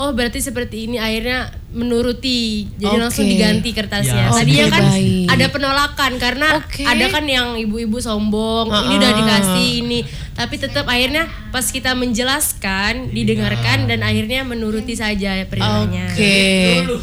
[0.00, 3.02] Oh berarti seperti ini akhirnya menuruti jadi Oke.
[3.04, 4.26] langsung diganti kertasnya.
[4.26, 5.26] Ya, Tadinya kan baik.
[5.28, 6.82] ada penolakan karena Oke.
[6.88, 10.00] ada kan yang ibu-ibu sombong, ini udah dikasih ini,
[10.32, 16.10] tapi tetap akhirnya pas kita menjelaskan, didengarkan dan akhirnya menuruti saja perintahnya.
[16.10, 16.40] Oke.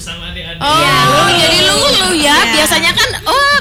[0.02, 0.60] sama adik-adik.
[0.60, 2.38] Oh, jadi lulu ya.
[2.60, 3.07] Biasanya kan, oh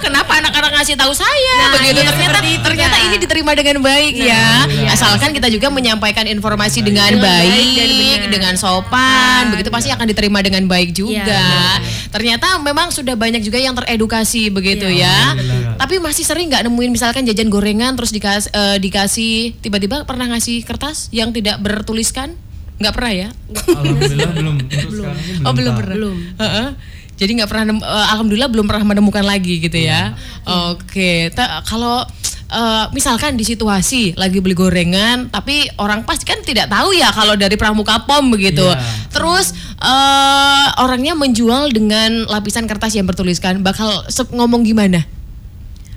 [0.07, 1.99] kenapa anak-anak ngasih tahu saya Nah, begitu.
[1.99, 4.47] iya, ternyata itu, ternyata ini diterima dengan baik ya.
[4.89, 10.07] Asalkan kita juga menyampaikan informasi dengan, Dengan baik, baik dan dengan sopan, begitu pasti akan
[10.07, 11.27] diterima dengan baik juga.
[11.27, 15.35] Iya, Ternyata memang sudah banyak juga yang teredukasi begitu ya.
[15.77, 20.63] Tapi masih sering nggak nemuin misalkan jajan gorengan terus dikas, eh, dikasih tiba-tiba pernah ngasih
[20.63, 22.37] kertas yang tidak bertuliskan?
[22.77, 23.29] Nggak pernah ya?
[23.73, 24.55] Alhamdulillah belum.
[24.61, 25.95] Untuk sekarang ini Oh belum pernah.
[25.97, 26.17] Belum.
[26.37, 26.69] Heeh.
[27.17, 30.13] Jadi nggak pernah, eh, alhamdulillah belum pernah menemukan lagi gitu ya.
[30.13, 30.73] Iya.
[30.77, 32.05] Oke, Ta- kalau
[32.47, 37.35] eh, misalkan di situasi lagi beli gorengan, tapi orang pasti kan tidak tahu ya kalau
[37.35, 38.63] dari pramuka pom begitu.
[38.63, 39.11] Iya.
[39.11, 45.03] Terus eh, orangnya menjual dengan lapisan kertas yang bertuliskan, bakal ngomong gimana?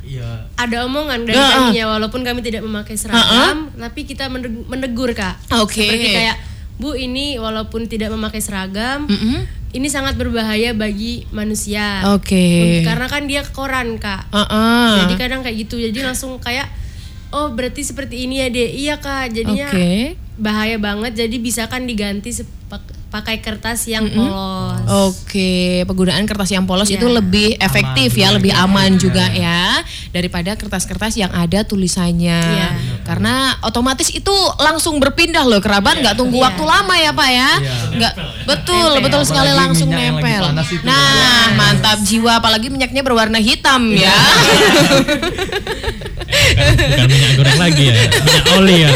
[0.09, 0.49] Iya.
[0.57, 1.53] Ada omongan dari Heeh.
[1.53, 5.37] kaminya walaupun kami tidak memakai seragam, tapi kita meneg- menegur kak.
[5.61, 5.85] Oke.
[5.85, 6.35] Seperti kayak
[6.79, 9.43] Bu ini walaupun tidak memakai seragam, Mm-mm.
[9.71, 12.07] ini sangat berbahaya bagi manusia.
[12.09, 12.39] Oke.
[12.79, 14.31] Untuk- Karena kan dia koran kak.
[14.31, 14.91] Heeh.
[14.97, 15.75] Jadi kadang kayak gitu.
[15.75, 16.71] Jadi langsung kayak
[17.29, 18.69] oh berarti seperti ini ya deh.
[18.71, 19.29] Iya kak.
[19.29, 20.15] Jadinya Oke.
[20.39, 21.19] bahaya banget.
[21.19, 24.85] Jadi bisa kan diganti sepak- pakai kertas yang polos.
[25.09, 27.01] Oke, penggunaan kertas yang polos Iya.
[27.01, 28.61] itu lebih efektif ya, lebih gitu.
[28.61, 32.37] aman juga ya daripada kertas-kertas yang ada tulisannya.
[32.37, 32.69] Iya.
[33.01, 34.29] Karena otomatis itu
[34.61, 36.45] langsung berpindah loh kerabat, nggak tunggu Iya.
[36.53, 37.73] waktu lama ya pak ya, Iya.
[37.97, 38.13] nggak
[38.45, 39.01] betul Nempel.
[39.01, 40.43] betul sekali Apalagi langsung nempel.
[40.85, 44.13] Nah mantap jiwa, apalagi minyaknya berwarna hitam ya.
[46.29, 48.89] Bukan minyak goreng lagi ya, minyak oli ya.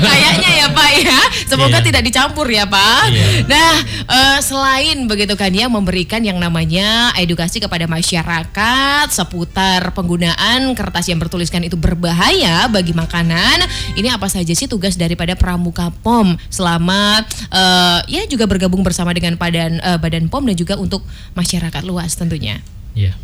[0.00, 1.20] Kayaknya ya Pak ya.
[1.44, 1.84] Semoga Iya.
[1.84, 3.02] tidak dicampur ya Pak.
[3.50, 3.74] Nah,
[4.06, 11.18] eh, selain begitu kan ya memberikan yang namanya edukasi kepada masyarakat seputar penggunaan kertas yang
[11.18, 13.66] bertuliskan itu berbahaya bagi makanan.
[13.98, 19.34] Ini apa saja sih tugas daripada Pramuka POM selama eh, ya juga bergabung bersama dengan
[19.34, 21.02] Badan eh, Badan POM dan juga untuk
[21.34, 22.62] masyarakat luas tentunya.
[22.94, 23.18] Iya.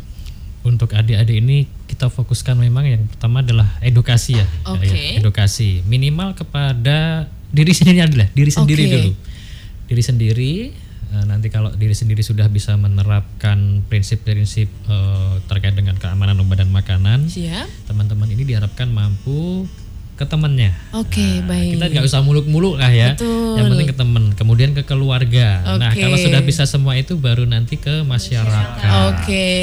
[0.67, 4.45] Untuk adik-adik ini kita fokuskan memang yang pertama adalah edukasi ya.
[4.67, 4.91] Oke.
[4.91, 8.91] Ya, edukasi minimal kepada diri sendiri adalah diri sendiri Oke.
[8.91, 9.11] dulu.
[9.87, 10.51] Diri sendiri
[11.07, 16.69] eh, nanti kalau diri sendiri sudah bisa menerapkan prinsip-prinsip eh, terkait dengan keamanan obat dan
[16.69, 17.31] makanan,
[17.87, 19.65] teman-teman ini diharapkan mampu
[20.17, 20.73] ke temannya.
[20.97, 21.77] Oke, baik.
[21.77, 23.13] Kita nggak usah muluk-muluk lah ya.
[23.13, 23.53] Betul.
[23.61, 24.23] Yang penting ke teman,
[24.57, 25.61] kemudian ke keluarga.
[25.77, 26.01] Nah, Oke.
[26.01, 29.13] kalau sudah bisa semua itu baru nanti ke masyarakat.
[29.13, 29.53] Oke,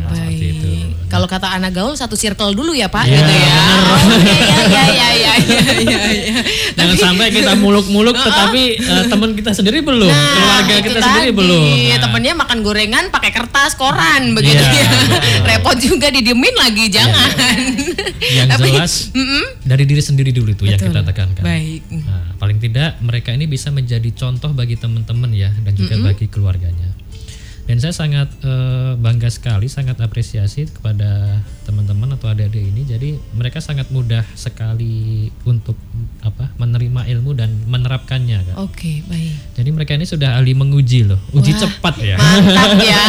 [0.00, 0.52] Nah, seperti baik.
[0.56, 0.70] itu.
[1.04, 3.52] Kalau kata anak gaul satu circle dulu ya Pak, Iya, gitu ya.
[4.16, 6.36] Oke, ya, ya, ya, ya, ya, ya, ya.
[6.80, 11.28] Jangan sampai kita muluk-muluk tetapi eh, teman kita sendiri belum, keluarga Nah, itu kita sendiri
[11.28, 11.36] tadi.
[11.36, 11.68] belum.
[11.84, 14.88] Nah, Temennya makan gorengan pakai kertas koran begitu Iya, ya.
[15.46, 17.28] Repot juga didiemin lagi, jangan.
[18.32, 19.44] yang Tapi- jelas Mm-mm.
[19.60, 20.96] dari diri sendiri dulu itu yang Betul.
[20.96, 21.42] kita tekankan.
[21.44, 21.84] Baik.
[21.92, 26.88] Nah, paling tidak mereka ini bisa menjadi contoh bagi teman-teman ya dan juga bagi keluarganya.
[27.70, 32.82] Dan saya sangat eh, bangga sekali, sangat apresiasi kepada teman-teman atau adik-adik ini.
[32.82, 35.78] Jadi mereka sangat mudah sekali untuk
[36.18, 38.54] apa menerima ilmu dan menerapkannya kan.
[38.66, 39.54] Oke, baik.
[39.54, 42.18] Jadi mereka ini sudah ahli menguji loh, uji Wah, cepat ya.
[42.18, 43.02] Mantap ya.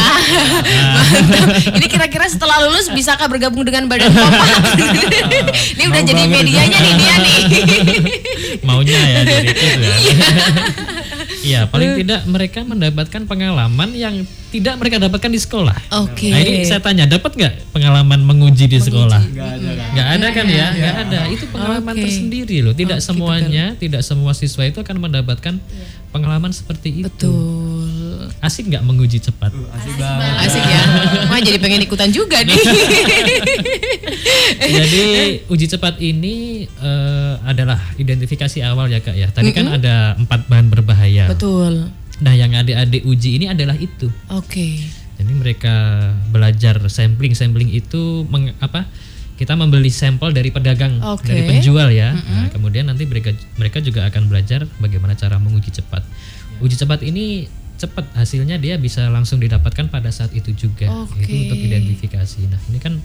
[0.94, 1.46] Mantap.
[1.82, 4.30] Ini kira-kira setelah lulus bisakah bergabung dengan Badan POM?
[5.74, 7.38] Ini udah Mau jadi medianya nih dia nih.
[8.70, 9.96] Maunya ya dari itu ya.
[11.42, 15.76] Iya, paling tidak mereka mendapatkan pengalaman yang tidak mereka dapatkan di sekolah.
[16.04, 16.28] Oke.
[16.28, 19.24] Nah ini saya tanya, dapat nggak pengalaman menguji di sekolah?
[19.32, 19.70] Nggak ada.
[19.96, 20.66] Nggak ada kan ya?
[20.76, 21.20] Nggak ada.
[21.32, 22.04] Itu pengalaman Oke.
[22.04, 22.76] tersendiri loh.
[22.76, 25.56] Tidak semuanya, tidak semua siswa itu akan mendapatkan
[26.12, 27.08] pengalaman seperti itu.
[27.08, 28.28] Betul.
[28.44, 29.48] Asik nggak menguji cepat?
[29.50, 30.32] Asik banget.
[30.44, 30.82] Asik ya.
[31.32, 32.52] Wah jadi pengen ikutan juga nih.
[34.62, 35.04] Jadi
[35.48, 39.32] uji cepat ini eh, adalah identifikasi awal ya kak ya.
[39.32, 41.32] Tadi kan ada empat bahan berbahaya.
[41.32, 41.88] Betul.
[42.22, 44.06] Nah yang adik-adik uji ini adalah itu.
[44.30, 44.78] Oke.
[45.18, 45.74] Jadi mereka
[46.30, 48.86] belajar sampling sampling itu meng- apa?
[49.34, 51.26] Kita membeli sampel dari pedagang, Oke.
[51.26, 52.14] dari penjual ya.
[52.14, 56.06] Nah, kemudian nanti mereka mereka juga akan belajar bagaimana cara menguji cepat.
[56.62, 60.86] Uji cepat ini cepat hasilnya dia bisa langsung didapatkan pada saat itu juga.
[61.02, 61.26] Oke.
[61.26, 62.46] Itu untuk identifikasi.
[62.46, 63.02] Nah ini kan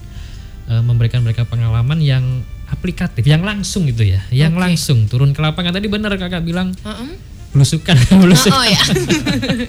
[0.70, 2.22] eh, memberikan mereka pengalaman yang
[2.70, 4.62] aplikatif, yang langsung gitu ya, yang Oke.
[4.62, 5.74] langsung turun ke lapangan.
[5.74, 7.37] Tadi benar kakak bilang Heeh.
[7.58, 8.54] Belusukan, belusukan.
[8.54, 8.78] Oh ya.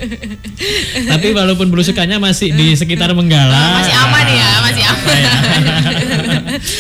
[1.11, 3.81] Tapi walaupun belusukannya masih di sekitar Menggala.
[3.81, 5.17] masih aman ya, masih aman.
[5.17, 5.33] Ya.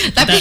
[0.18, 0.36] tapi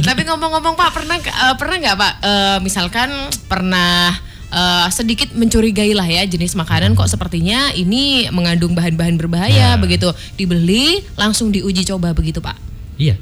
[0.00, 3.10] tapi ngomong-ngomong Pak pernah eh, pernah nggak Pak eh, misalkan
[3.46, 4.14] pernah
[4.48, 9.76] eh, sedikit mencurigai lah ya jenis makanan kok sepertinya ini mengandung bahan-bahan berbahaya Ya.
[9.76, 10.08] begitu.
[10.34, 12.56] Dibeli langsung diuji coba begitu Pak.
[12.96, 13.14] Iya.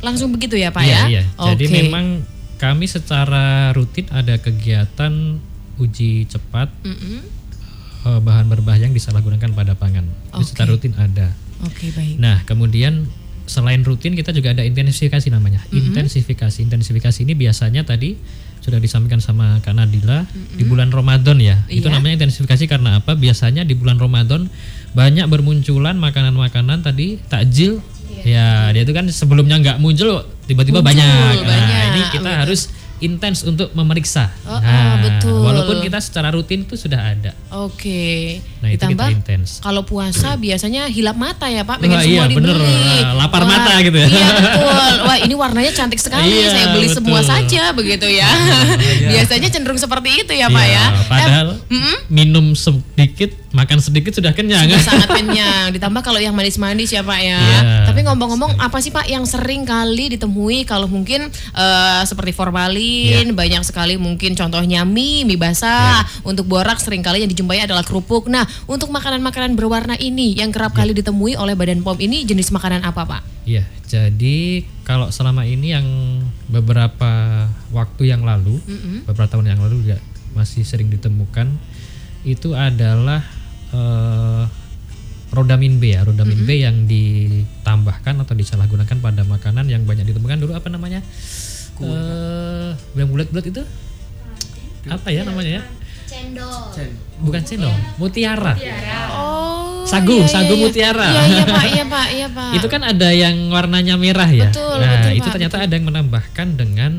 [0.00, 1.02] Langsung begitu ya Pak Iya, ya?
[1.08, 1.22] iya.
[1.52, 1.74] Jadi Oke.
[1.74, 2.04] memang
[2.54, 5.40] kami secara rutin ada kegiatan
[5.76, 7.20] uji cepat Mm-mm.
[8.04, 10.04] eh, bahan berbahaya yang disalahgunakan pada pangan.
[10.30, 10.48] Itu Oke.
[10.50, 11.32] secara rutin ada.
[11.64, 12.20] Oke baik.
[12.20, 13.08] Nah, kemudian
[13.44, 15.60] selain rutin kita juga ada intensifikasi namanya.
[15.68, 16.64] Intensifikasi.
[16.64, 18.16] Intensifikasi ini biasanya tadi
[18.64, 20.24] sudah disampaikan sama Kak Nadila
[20.56, 21.60] di bulan Ramadan ya.
[21.68, 22.00] Itu Iya.
[22.00, 23.12] namanya intensifikasi karena apa?
[23.12, 24.48] Biasanya di bulan Ramadan
[24.96, 27.84] banyak bermunculan makanan-makanan tadi takjil.
[28.24, 31.36] Ya, dia itu kan sebelumnya nggak muncul tiba-tiba Muncul, banyak.
[31.44, 32.40] Nah, banyak, ini kita betul.
[32.40, 32.60] harus
[33.04, 34.32] intens untuk memeriksa.
[34.42, 35.38] Oh, oh, nah, betul.
[35.38, 37.36] Walaupun kita secara rutin itu sudah ada.
[37.54, 38.40] Oke.
[38.58, 39.60] Nah, itu Ditambah kita intens.
[39.60, 42.40] kalau puasa biasanya hilap mata ya Pak, pengen Wah, semua iya, dibeli.
[42.40, 42.56] bener.
[42.56, 44.08] Nah, lapar Wah, mata gitu ya.
[44.08, 44.72] Iya betul.
[45.04, 47.30] Wah ini warnanya cantik sekali, Iya, saya beli semua betul.
[47.30, 48.28] saja begitu ya.
[49.12, 50.84] Biasanya cenderung seperti itu ya Pak Iya, ya.
[51.04, 54.66] Padahal Eh, minum sedikit, makan sedikit sudah kenyang.
[54.66, 55.70] Sudah sangat kenyang.
[55.70, 57.38] Ditambah kalau yang manis-manis ya Pak ya.
[57.38, 57.62] Iya.
[57.86, 63.32] Tapi ngomong-ngomong apa sih Pak yang sering kali ditemui kalau mungkin eh, seperti formalin, Iya.
[63.32, 66.02] banyak sekali mungkin contohnya mie, mie basah.
[66.26, 68.26] Untuk borak sering kali yang dijumpai adalah kerupuk.
[68.26, 70.78] Nah, untuk makanan-makanan berwarna ini yang kerap Iya.
[70.82, 73.22] kali ditemui oleh Badan POM ini jenis makanan apa Pak?
[73.44, 75.86] Iya, jadi kalau selama ini yang
[76.48, 78.56] beberapa waktu yang lalu,
[79.04, 79.98] beberapa tahun yang lalu juga
[80.32, 81.52] masih sering ditemukan
[82.24, 83.20] itu adalah
[83.74, 84.42] eh,
[85.34, 90.54] rodamin B ya, rodamin B yang ditambahkan atau disalahgunakan pada makanan yang banyak ditemukan dulu
[90.54, 91.02] apa namanya?
[91.82, 93.62] Eh, yang bulat-bulat itu
[94.86, 95.62] apa ya namanya ya?
[96.06, 96.70] Cendol.
[97.24, 98.54] Bukan cendol, mutiara.
[99.10, 99.82] Oh.
[99.84, 100.62] Sagu, iya, iya, sagu iya.
[100.64, 101.08] mutiara.
[101.12, 102.50] Iya, iya Pak, iya Pak, iya Pak.
[102.56, 104.48] itu kan ada yang warnanya merah ya.
[104.48, 106.92] Betul, nah, betul, itu Pak, ternyata ada yang menambahkan dengan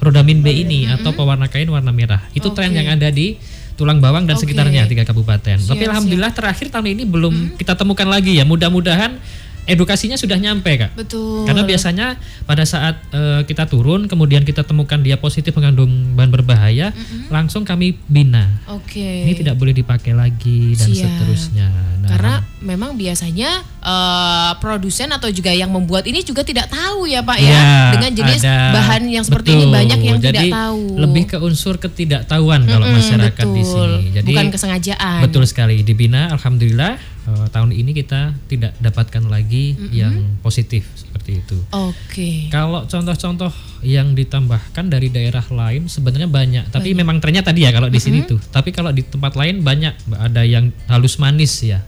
[0.00, 2.22] rodamin B ini atau pewarna kain warna merah.
[2.32, 2.78] Itu tren Oke.
[2.80, 3.36] yang ada di
[3.80, 4.44] Tulang Bawang dan Oke.
[4.44, 5.56] sekitarnya tiga kabupaten.
[5.56, 8.44] Siap, Tapi alhamdulillah terakhir tahun ini belum kita temukan lagi ya.
[8.44, 9.16] Mudah-mudahan
[9.64, 10.98] edukasinya sudah nyampe, Kak.
[10.98, 11.48] Betul.
[11.48, 12.06] Karena biasanya
[12.44, 16.92] pada saat eh, kita turun kemudian kita temukan dia positif mengandung bahan berbahaya,
[17.32, 18.50] langsung kami bina.
[18.68, 19.00] Oke.
[19.00, 21.00] Ini tidak boleh dipakai lagi dan Siap.
[21.00, 21.68] seterusnya.
[22.04, 27.20] Nah, Karena memang biasanya eh, produsen atau juga yang membuat ini juga tidak tahu ya
[27.20, 28.56] Pak ya Iya, dengan jenis ada.
[28.72, 29.74] bahan yang seperti ini Betul.
[29.74, 30.82] banyak yang Jadi, tidak tahu.
[31.00, 33.90] Lebih ke unsur ketidaktahuan kalau Mm-mm, masyarakat di betul.
[33.90, 34.04] sini.
[34.12, 35.18] Jadi bukan kesengajaan.
[35.24, 36.28] betul sekali dibina.
[36.30, 41.58] Alhamdulillah eh, tahun ini kita tidak dapatkan lagi yang positif seperti itu.
[41.72, 42.48] Oke.
[42.48, 43.50] Kalau contoh-contoh
[43.80, 48.22] yang ditambahkan dari daerah lain sebenarnya banyak, tapi memang trennya tadi ya kalau di sini
[48.22, 48.36] tuh.
[48.38, 51.80] Tapi kalau di tempat lain banyak ada yang halus manis ya.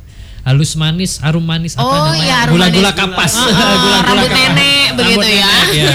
[0.42, 2.18] Halus manis, arum manis apa Oh, namanya?
[2.18, 3.32] iya, Gula-gula kapas.
[3.38, 5.46] Oh, oh, rambut nenek begitu ya.
[5.46, 5.94] nenek, ya.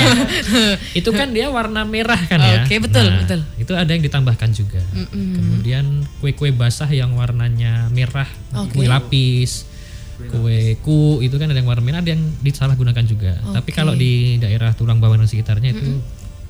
[1.03, 2.63] itu kan dia warna merah kan ya.
[2.63, 3.39] Oke, betul, Nah, betul.
[3.59, 4.79] Itu ada yang ditambahkan juga.
[5.11, 8.71] Kemudian kue-kue basah yang warnanya merah, Oke.
[8.73, 9.67] kue lapis,
[10.17, 13.35] kue ku itu kan ada yang warna merah, ada yang disalahgunakan juga.
[13.51, 13.75] Tapi Oke.
[13.75, 15.99] kalau di daerah Tulang Bawang dan sekitarnya itu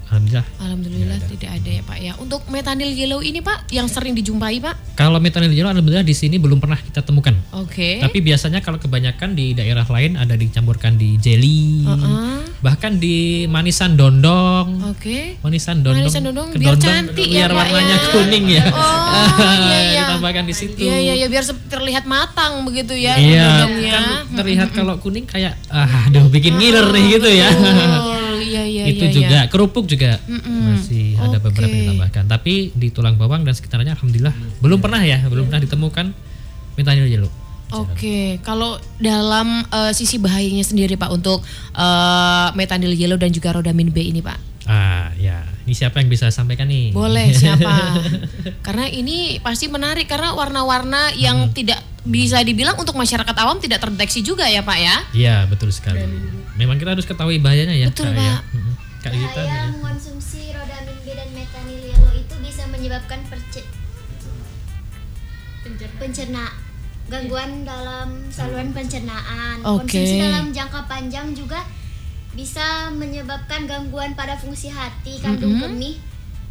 [0.08, 2.12] alhamdulillah Alhamdulillah tidak ada ya Pak ya.
[2.18, 4.96] Untuk metanil yellow ini Pak yang sering dijumpai Pak.
[4.96, 7.36] kalau metanil yellow alhamdulillah di sini belum pernah kita temukan.
[7.54, 8.00] Oke.
[8.00, 12.40] Tapi biasanya kalau kebanyakan di daerah lain ada dicampurkan di jelly, Heeh.
[12.60, 14.90] bahkan di manisan dondong.
[14.90, 15.38] Oke.
[15.42, 18.08] Manisan dondong, Manisan dondong biar cantik ya, biar Pak, warnanya ya.
[18.10, 18.64] kuning ya.
[18.68, 20.02] Oh, iya, iya.
[20.08, 20.82] Ditambahkan di situ.
[20.82, 24.04] Iya iya iya biar terlihat matang begitu ya Iya, kan
[24.34, 27.50] terlihat kalau kuning kayak ah, aduh bikin ngiler nih gitu ya.
[28.48, 29.52] Iya iya itu iya, juga iya.
[29.52, 32.24] kerupuk juga masih ada beberapa yang ditambahkan.
[32.32, 34.34] Tapi di tulang bawang dan sekitarnya alhamdulillah
[34.64, 36.06] belum pernah ya, belum pernah ditemukan
[36.80, 37.32] metanil yellow.
[37.68, 41.44] Oke, kalau dalam eh, sisi bahayanya sendiri Pak untuk
[41.76, 44.40] eh, metanil yellow dan juga rodamin B ini Pak.
[44.68, 45.48] Ah, ya.
[45.64, 46.92] Ini siapa yang bisa sampaikan nih?
[46.92, 48.04] Boleh siapa?
[48.66, 51.18] karena ini pasti menarik karena warna-warna Hmm.
[51.18, 54.96] yang tidak bisa dibilang untuk masyarakat awam tidak terdeteksi juga ya Pak ya.
[55.12, 56.04] Iya, betul sekali.
[56.56, 57.88] Memang kita harus ketahui bahayanya ya.
[57.88, 58.36] Betul, Kak, ya.
[58.36, 58.42] Pak.
[58.50, 58.74] Mm-mm.
[58.98, 59.62] Kak Bahaya ya.
[59.72, 63.68] mengonsumsi rodamin B dan metanil yellow itu bisa menyebabkan perce-
[65.98, 66.44] pencerna
[67.08, 69.64] gangguan dalam saluran pencernaan.
[69.64, 69.96] Oke.
[69.96, 71.64] Konsumsi dalam jangka panjang juga
[72.34, 75.98] bisa menyebabkan gangguan pada fungsi hati, kandung kemih,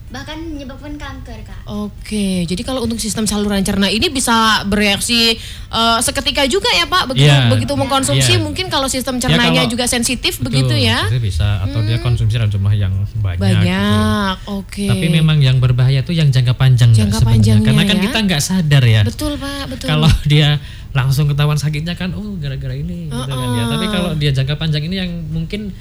[0.07, 1.67] bahkan menyebabkan kanker, Kak.
[1.67, 5.35] Oke, jadi kalau untuk sistem saluran cerna ini bisa bereaksi
[5.67, 7.51] eh, seketika juga ya Pak, begitu Iya.
[7.51, 8.41] begitu mengkonsumsi Iya.
[8.41, 11.07] mungkin kalau sistem Ya, cernanya kalau- juga sensitif Betul, begitu ya.
[11.07, 13.35] itu bisa atau dia konsumsi dalam jumlah yang banyak.
[13.37, 13.43] gitu.
[13.67, 14.87] Banyak, oke.
[14.87, 17.27] Tapi memang yang berbahaya tuh yang jangka panjang Jangka sebenarnya.
[17.29, 18.03] panjangnya Karena kan ya.
[18.03, 19.01] kita nggak sadar ya.
[19.03, 19.87] betul Pak, betul.
[19.87, 20.49] Kalau dia
[20.97, 23.69] langsung ketahuan sakitnya kan, oh gara-gara ini gitu kan ya.
[23.69, 25.77] Tapi kalau dia jangka panjang ini yang mungkin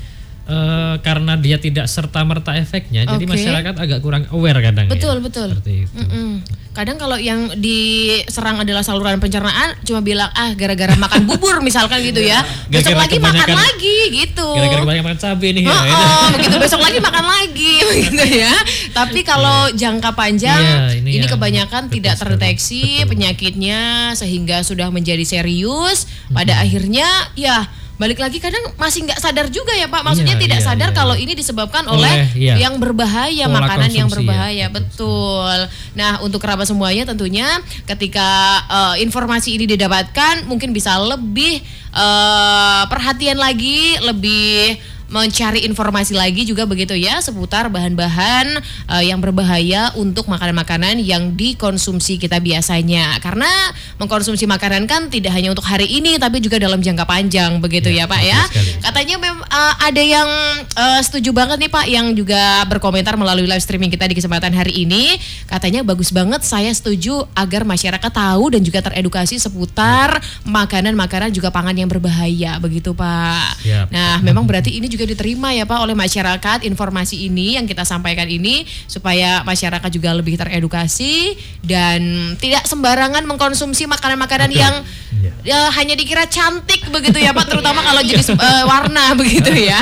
[0.46, 3.32] eh, karena dia tidak serta merta efeknya, jadi Oke.
[3.32, 4.86] masyarakat agak kurang aware kadang.
[4.86, 4.92] ya.
[4.92, 5.50] Betul, betul.
[5.52, 5.94] Seperti itu.
[5.96, 6.30] Mm-mm.
[6.76, 12.20] Kadang kalau yang diserang adalah saluran pencernaan cuma bilang ah gara-gara makan bubur misalkan gitu
[12.20, 12.44] ya.
[12.68, 14.48] Besok Gara-gara lagi makan lagi gitu.
[14.52, 15.64] Gara-gara kebanyakan makan cabai nih.
[15.64, 18.54] ya, Oh, oh, begitu besok lagi makan lagi begitu ya.
[18.92, 23.10] Tapi kalau jangka panjang Iya, ini, ini kebanyakan betul tidak terdeteksi Betul.
[23.16, 23.80] penyakitnya
[24.14, 26.12] sehingga sudah menjadi serius.
[26.28, 30.02] Pada akhirnya ya balik lagi kadang masih nggak sadar juga ya Pak.
[30.04, 30.98] Maksudnya Iya, tidak iya, sadar iya.
[30.98, 32.60] kalau ini disebabkan Oleh, oleh, iya.
[32.60, 34.14] yang berbahaya, Pola makanan yang ya.
[34.14, 34.66] berbahaya.
[34.68, 35.58] Betul.
[35.96, 37.48] Nah, untuk kerabat semuanya tentunya
[37.88, 38.28] ketika
[38.68, 41.64] eh, informasi ini didapatkan mungkin bisa lebih
[41.96, 44.76] eh, perhatian lagi, lebih
[45.16, 48.60] mencari informasi lagi juga begitu ya seputar bahan-bahan
[48.92, 53.16] eh, yang berbahaya untuk makanan-makanan yang dikonsumsi kita biasanya.
[53.24, 53.48] Karena
[53.96, 58.04] mengkonsumsi makanan kan tidak hanya untuk hari ini tapi juga dalam jangka panjang begitu ya,
[58.06, 58.40] Ya, Pak ya.
[58.52, 58.72] sekali.
[58.84, 60.30] Katanya mem- uh, ada yang
[60.76, 64.84] uh, setuju banget nih Pak yang juga berkomentar melalui live streaming kita di kesempatan hari
[64.84, 65.16] ini.
[65.48, 71.74] Katanya bagus banget saya setuju agar masyarakat tahu dan juga teredukasi seputar makanan-makanan juga pangan
[71.78, 73.62] yang berbahaya begitu Pak.
[73.64, 73.88] Siap.
[73.94, 78.26] Nah, memang berarti ini juga diterima ya Pak oleh masyarakat informasi ini yang kita sampaikan
[78.26, 84.76] ini supaya masyarakat juga lebih teredukasi dan tidak sembarangan mengkonsumsi makanan-makanan yang
[85.16, 85.32] Iya.
[85.42, 89.80] ya hanya dikira cantik begitu ya Pak terutama kalau jenis eh, warna begitu ya.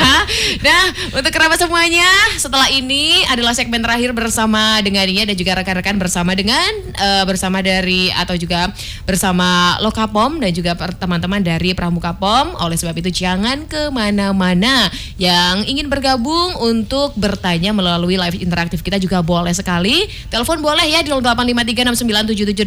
[0.62, 0.84] Nah
[1.16, 2.08] untuk kerabat semuanya
[2.38, 7.60] setelah ini adalah segmen terakhir bersama dengan dia dan juga rekan-rekan bersama dengan eh, bersama
[7.60, 8.70] dari atau juga
[9.04, 12.56] bersama Lokapom dan juga teman-teman dari Pramuka Pom.
[12.62, 14.88] Oleh sebab itu jangan ke mana-mana
[15.20, 20.06] yang ingin bergabung untuk bertanya melalui live interaktif kita juga boleh sekali.
[20.28, 22.66] Telepon boleh ya di 085369778000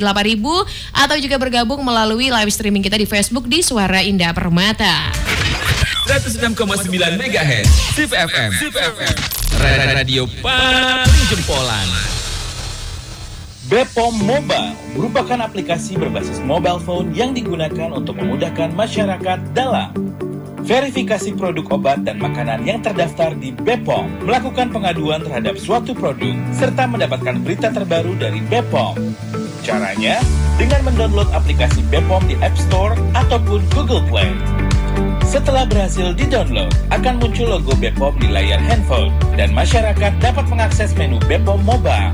[0.94, 5.10] atau juga bergabung melalui live streaming kita di Facebook di Suara Indah Permata.
[6.06, 6.86] 106,9
[7.18, 8.50] MHz Sip FM.
[8.54, 9.14] Sip FM.
[9.96, 11.88] Radio paling jempolan.
[13.66, 19.90] Bepom Mobile merupakan aplikasi berbasis mobile phone yang digunakan untuk memudahkan masyarakat dalam
[20.66, 26.90] verifikasi produk obat dan makanan yang terdaftar di Bepom, melakukan pengaduan terhadap suatu produk, serta
[26.90, 28.98] mendapatkan berita terbaru dari Bepom.
[29.62, 30.18] Caranya
[30.58, 34.34] dengan mendownload aplikasi Bepom di App Store ataupun Google Play.
[35.22, 41.22] Setelah berhasil di-download, akan muncul logo Bepom di layar handphone dan masyarakat dapat mengakses menu
[41.30, 42.10] Bepom Mobile.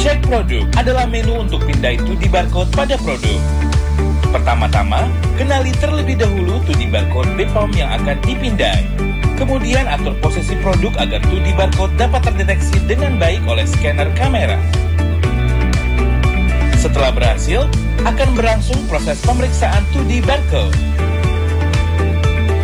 [0.00, 3.40] Cek produk adalah menu untuk pindai 2D barcode pada produk.
[4.28, 5.08] Pertama-tama,
[5.40, 8.84] kenali terlebih dahulu 2D barcode Bepom yang akan dipindai.
[9.40, 14.60] Kemudian atur posisi produk agar 2D barcode dapat terdeteksi dengan baik oleh scanner kamera.
[16.76, 17.64] Setelah berhasil,
[18.04, 20.76] akan berlangsung proses pemeriksaan 2D barcode.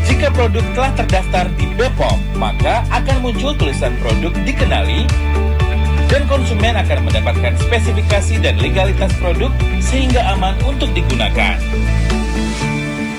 [0.05, 5.09] Jika produk telah terdaftar di Bepom, maka akan muncul tulisan produk dikenali
[6.15, 9.51] dan konsumen akan mendapatkan spesifikasi dan legalitas produk
[9.83, 11.59] sehingga aman untuk digunakan.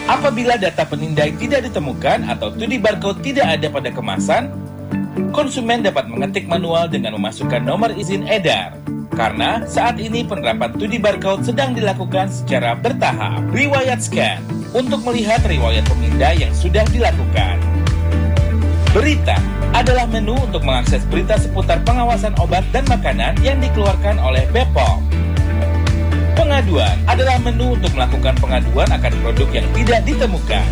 [0.08, 4.48] Apabila data penindai tidak ditemukan atau 2D barcode tidak ada pada kemasan,
[5.36, 8.80] konsumen dapat mengetik manual dengan memasukkan nomor izin edar.
[9.12, 13.44] Karena saat ini penerapan 2D barcode sedang dilakukan secara bertahap.
[13.52, 14.40] Riwayat scan
[14.72, 17.65] untuk melihat riwayat pemindai yang sudah dilakukan.
[18.96, 19.36] Berita
[19.76, 25.04] adalah menu untuk mengakses berita seputar pengawasan obat dan makanan yang dikeluarkan oleh Bepom.
[26.32, 30.64] Pengaduan adalah menu untuk melakukan pengaduan akan produk yang tidak ditemukan.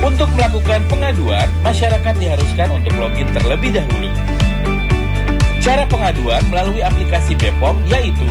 [0.00, 4.08] Untuk melakukan pengaduan, masyarakat diharuskan untuk login terlebih dahulu.
[5.60, 8.24] Cara pengaduan melalui aplikasi Bepom yaitu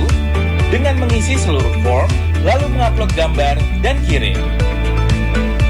[0.73, 2.09] dengan mengisi seluruh form,
[2.41, 4.41] lalu mengupload gambar dan kirim.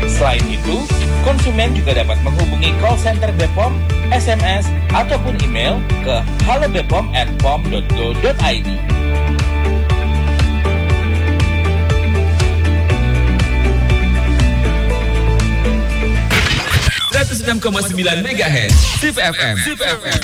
[0.08, 0.88] Selain itu,
[1.28, 3.76] konsumen juga dapat menghubungi call center Bepom,
[4.16, 8.70] SMS, ataupun email ke halobepom@pom.go.id.
[17.88, 19.56] sembilan MHz Sip FM.
[19.64, 20.22] Sip FM.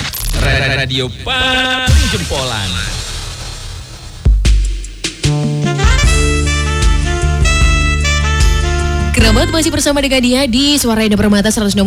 [0.78, 3.03] Radio paling jempolan.
[9.14, 11.78] Kerabat masih bersama dengan dia di Suara Indah Permata 106,9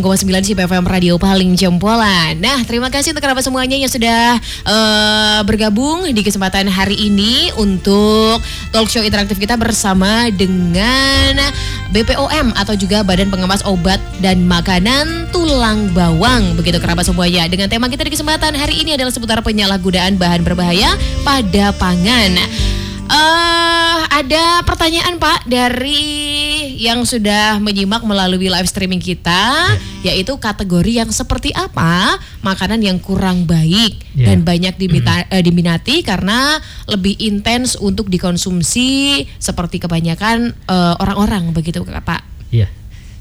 [0.47, 2.39] Sip FM Radio paling jempolan.
[2.39, 8.39] Nah, terima kasih untuk kerabat semuanya yang sudah eh, bergabung di kesempatan hari ini untuk
[8.71, 11.35] talk show interaktif kita bersama dengan
[11.91, 16.55] BPOM atau juga Badan Pengawas Obat dan Makanan Tulang Bawang.
[16.55, 17.43] Begitu kerabat semuanya.
[17.51, 20.95] Dengan tema kita di kesempatan hari ini adalah seputar penyalahgunaan bahan berbahaya
[21.27, 22.39] pada pangan.
[23.07, 26.03] Eh, ada pertanyaan Pak dari
[26.75, 33.47] yang sudah menyimak melalui live streaming kita, yaitu kategori yang seperti apa makanan yang kurang
[33.47, 34.27] baik Ya.
[34.29, 41.79] dan banyak dimita- eh, diminati karena lebih intens untuk dikonsumsi seperti kebanyakan eh, orang-orang begitu
[41.81, 42.51] Pak.
[42.51, 42.67] Iya.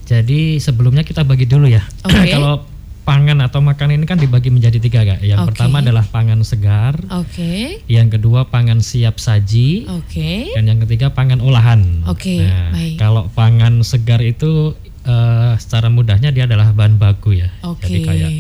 [0.06, 1.82] Jadi sebelumnya kita bagi dulu ya.
[2.06, 2.30] Oke.
[2.30, 2.66] Kalau
[3.06, 5.22] pangan atau makanan ini kan dibagi menjadi tiga kak.
[5.22, 5.48] Yang Oke.
[5.54, 7.78] pertama adalah pangan segar, Oke.
[7.86, 10.50] yang kedua pangan siap saji, Oke.
[10.58, 12.02] dan yang ketiga pangan olahan.
[12.10, 12.98] Oke, Nah, baik.
[12.98, 14.74] Kalau pangan segar itu
[15.06, 17.48] eh, secara mudahnya dia adalah bahan baku ya.
[17.62, 17.86] Oke.
[17.86, 18.30] Jadi kayak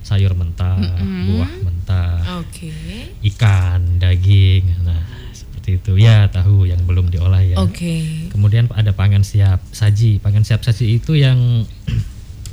[0.00, 0.80] sayur mentah,
[1.28, 2.72] buah mentah, Oke.
[3.28, 4.88] ikan, daging.
[4.88, 5.04] Nah,
[5.36, 5.92] seperti itu.
[6.00, 7.60] Ya, tahu yang belum diolah ya.
[7.60, 8.28] Oke.
[8.32, 10.16] Kemudian ada pangan siap saji.
[10.16, 11.68] Pangan siap saji itu yang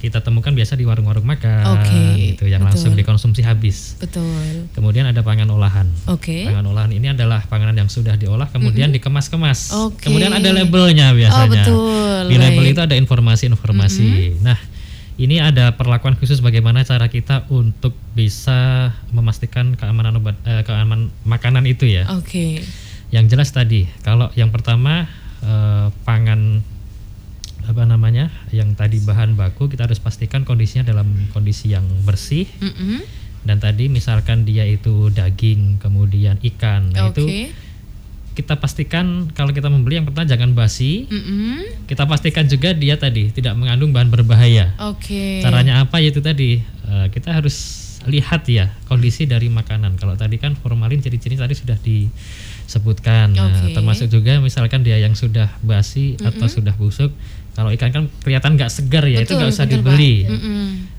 [0.01, 3.05] kita temukan biasa di warung-warung makan, Oke, itu yang langsung betul.
[3.05, 4.01] dikonsumsi habis.
[4.01, 4.65] Betul.
[4.73, 5.85] Kemudian ada pangan olahan.
[6.09, 6.49] Oke.
[6.49, 9.69] Pangan olahan ini adalah panganan yang sudah diolah kemudian dikemas-kemas.
[9.77, 10.09] Oke.
[10.09, 11.45] Kemudian ada labelnya biasanya.
[11.45, 12.21] Oh, betul.
[12.33, 12.73] Di label Baik.
[12.73, 14.41] itu ada informasi-informasi.
[14.41, 14.57] Nah,
[15.21, 21.69] ini ada perlakuan khusus bagaimana cara kita untuk bisa memastikan keamanan obat eh, keamanan makanan
[21.69, 22.09] itu ya.
[22.17, 22.65] Oke.
[23.13, 25.05] Yang jelas tadi, kalau yang pertama
[25.45, 26.65] eh, pangan
[27.67, 32.49] apa namanya, yang tadi bahan baku kita harus pastikan kondisinya dalam kondisi yang bersih.
[32.61, 33.01] Mm-mm.
[33.41, 37.41] Dan tadi misalkan dia itu daging, kemudian ikan, nah itu Oke.
[38.37, 41.09] kita pastikan kalau kita membeli yang pertama jangan basi.
[41.09, 41.89] Mm-mm.
[41.89, 44.77] Kita pastikan juga dia tadi tidak mengandung bahan berbahaya.
[44.93, 45.41] Oke.
[45.41, 49.97] Caranya apa yaitu tadi eh, kita harus lihat ya kondisi dari makanan.
[49.97, 53.33] Kalau tadi kan formalin ciri-ciri tadi sudah disebutkan.
[53.33, 53.77] Nah, Oke.
[53.77, 57.13] termasuk juga misalkan dia yang sudah basi atau sudah busuk.
[57.51, 60.13] Kalau ikan kan kelihatan nggak segar ya itu Betul, nggak usah betul, dibeli.
[60.23, 60.39] Pak.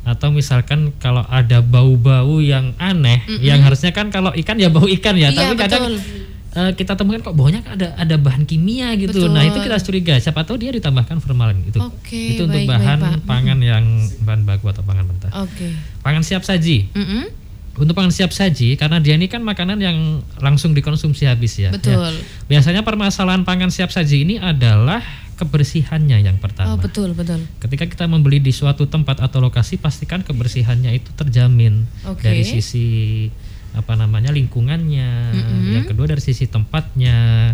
[0.03, 5.15] Atau misalkan kalau ada bau-bau yang aneh, yang harusnya kan kalau ikan ya bau ikan
[5.17, 6.59] ya, Iya, tapi kadang betul.
[6.59, 9.15] eh, kita temukan kok baunya ada ada bahan kimia gitu.
[9.15, 9.33] Betul.
[9.33, 10.15] Nah itu kita curiga.
[10.21, 11.81] Siapa tahu dia ditambahkan formalin itu.
[11.81, 13.25] Oke, itu untuk baik, bahan baik, Pak.
[13.25, 13.85] pangan yang
[14.21, 15.33] bahan baku atau pangan mentah.
[15.41, 15.73] Oke.
[16.05, 16.93] Pangan siap saji.
[16.93, 17.25] Mm-mm.
[17.73, 19.97] Untuk pangan siap saji karena dia ini kan makanan yang
[20.37, 21.73] langsung dikonsumsi habis ya.
[21.73, 22.13] Betul.
[22.13, 22.21] Ya.
[22.45, 25.01] Biasanya permasalahan pangan siap saji ini adalah
[25.37, 26.75] kebersihannya yang pertama.
[26.75, 27.43] Oh betul betul.
[27.59, 32.29] Ketika kita membeli di suatu tempat atau lokasi, pastikan kebersihannya itu terjamin Oke.
[32.29, 33.29] dari sisi
[33.73, 35.33] apa namanya lingkungannya,
[35.73, 37.51] yang kedua dari sisi tempatnya,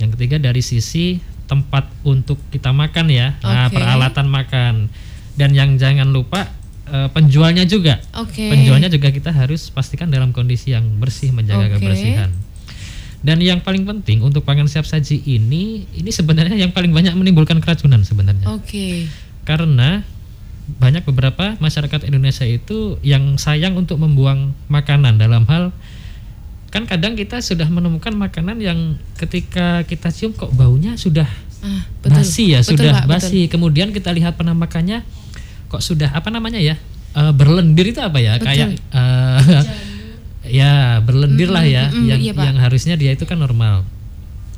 [0.00, 3.76] yang ketiga dari sisi tempat untuk kita makan ya, nah, Oke.
[3.76, 4.74] peralatan makan,
[5.36, 6.48] dan yang jangan lupa
[6.88, 8.00] eh, penjualnya juga.
[8.16, 8.48] Oke.
[8.48, 11.84] Penjualnya juga kita harus pastikan dalam kondisi yang bersih, menjaga Oke.
[11.84, 12.32] kebersihan.
[13.18, 17.58] Dan yang paling penting untuk pangan siap saji ini, ini sebenarnya yang paling banyak menimbulkan
[17.58, 18.46] keracunan sebenarnya.
[18.46, 19.10] Oke.
[19.42, 20.06] Karena
[20.68, 25.72] banyak beberapa masyarakat Indonesia itu yang sayang untuk membuang makanan dalam hal
[26.68, 28.78] kan kadang kita sudah menemukan makanan yang
[29.16, 31.24] ketika kita cium kok baunya sudah
[31.58, 32.22] Ah, betul.
[32.22, 33.14] basi ya, Betul, sudah Pak, betul.
[33.18, 33.40] basi.
[33.50, 35.02] Kemudian kita lihat penampakannya
[35.66, 36.78] kok sudah apa namanya ya?
[37.10, 38.38] eh, berlendir itu apa ya?
[38.38, 38.46] Betul.
[38.46, 39.40] Kayak eh,
[40.48, 42.44] ya berlendir lah ya mm, yang iya, Pak.
[42.44, 43.84] yang harusnya dia itu kan normal.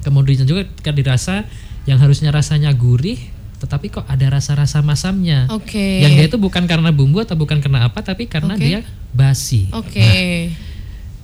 [0.01, 1.45] Kemudian juga ketika dirasa
[1.84, 3.20] yang harusnya rasanya gurih
[3.61, 5.45] tetapi kok ada rasa-rasa masamnya.
[5.53, 6.01] Oke.
[6.01, 8.64] Yang dia itu bukan karena bumbu atau bukan karena apa tapi karena Oke.
[8.64, 8.80] dia
[9.12, 9.68] basi.
[9.76, 10.01] Oke.
[10.01, 10.69] Nah,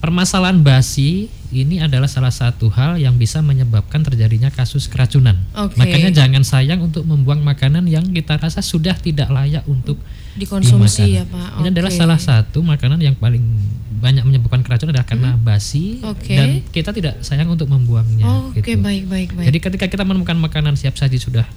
[0.07, 5.35] permasalahan basi ini adalah salah satu hal yang bisa menyebabkan terjadinya kasus keracunan.
[5.51, 5.75] Oke.
[5.75, 9.99] Makanya jangan sayang untuk membuang makanan yang kita rasa sudah tidak layak untuk
[10.39, 11.19] Dikonsumsi dimakan.
[11.19, 11.49] ya, Pak.
[11.59, 13.43] Ini adalah salah satu makanan yang paling
[13.97, 16.13] banyak menyebabkan keracunan adalah karena basi Hmm.
[16.15, 16.35] Oke.
[16.37, 18.53] dan kita tidak sayang untuk membuangnya.
[18.53, 18.79] Oke, gitu.
[18.79, 19.47] baik baik baik.
[19.51, 21.49] Jadi ketika kita menemukan makanan siap saji sudah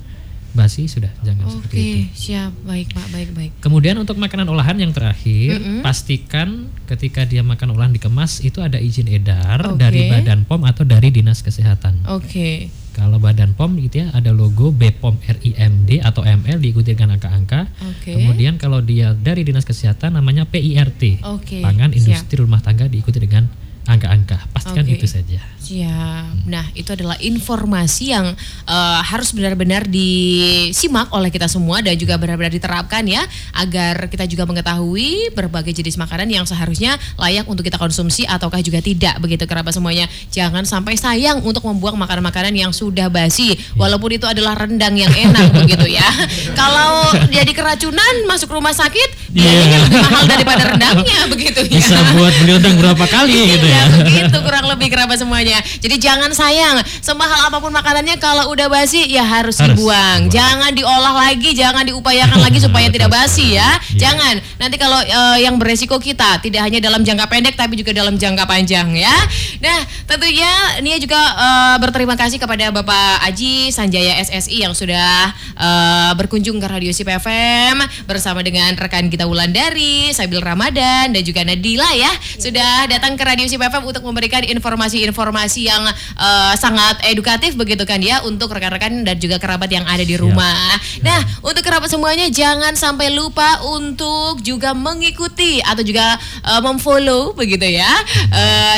[0.54, 1.88] basi sudah jangan seperti itu.
[2.10, 2.52] Oke, siap.
[2.66, 3.08] Baik, Pak.
[3.14, 3.52] Baik, baik.
[3.62, 5.82] Kemudian untuk makanan olahan yang terakhir, Mm-mm.
[5.86, 9.78] pastikan ketika dia makan olahan dikemas itu ada izin edar Oke.
[9.78, 12.10] dari Badan POM atau dari Dinas Kesehatan.
[12.10, 12.74] Oke.
[12.97, 17.70] Kalau Badan POM itu ya ada logo BPOM RIMD atau ML diikuti dengan angka-angka.
[17.86, 18.18] Oke.
[18.18, 21.24] Kemudian kalau dia dari Dinas Kesehatan namanya PIRT.
[21.30, 22.00] Oke, Pangan siap.
[22.02, 23.47] Industri Rumah Tangga diikuti dengan
[23.89, 24.37] angka-angka.
[24.53, 24.95] Pastikan Oke.
[24.95, 25.41] itu saja.
[25.59, 26.45] Siap.
[26.49, 28.33] Nah, itu adalah informasi yang
[28.65, 33.21] eh, harus benar-benar disimak oleh kita semua dan juga benar-benar diterapkan ya
[33.53, 38.81] agar kita juga mengetahui berbagai jenis makanan yang seharusnya layak untuk kita konsumsi ataukah juga
[38.81, 40.05] tidak begitu kerabat semuanya.
[40.29, 45.53] Jangan sampai sayang untuk membuang makanan-makanan yang sudah basi walaupun itu adalah rendang yang enak
[45.65, 46.05] begitu ya.
[46.53, 49.79] Kalau jadi keracunan masuk rumah sakit biayanya Iya.
[49.85, 51.77] lebih mahal daripada rendangnya begitu ya.
[51.77, 55.59] Bisa buat beli rendang berapa kali gitu ya, begitu kurang lebih kerabat semuanya.
[55.80, 60.27] Jadi jangan sayang, semahal apa pun makanannya kalau udah basi ya harus, Harus dibuang.
[60.27, 60.34] dibuang.
[60.34, 63.77] Jangan diolah lagi, jangan diupayakan lagi supaya tidak basi ya.
[63.93, 63.99] Iya.
[64.09, 64.36] Jangan.
[64.59, 68.43] Nanti kalau eh, yang beresiko kita tidak hanya dalam jangka pendek tapi juga dalam jangka
[68.45, 69.13] panjang ya.
[69.59, 70.49] Nah, tentunya
[70.84, 76.67] Nia juga eh, berterima kasih kepada Bapak Aji Sanjaya SSI yang sudah eh, berkunjung ke
[76.67, 82.88] Radio Sip FM bersama dengan rekan kita Wulandari, Sabil Ramadan dan juga Nadila ya sudah
[82.88, 85.84] datang ke Radio Sip FM untuk memberikan informasi-informasi yang
[86.17, 90.76] eh, sangat edukatif begitu kan ya untuk rekan-rekan dan juga kerabat yang ada di rumah.
[91.05, 97.65] Nah, untuk kerabat semuanya jangan sampai lupa untuk juga mengikuti atau juga eh, memfollow begitu
[97.70, 97.89] ya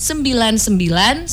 [0.00, 1.28] 9992.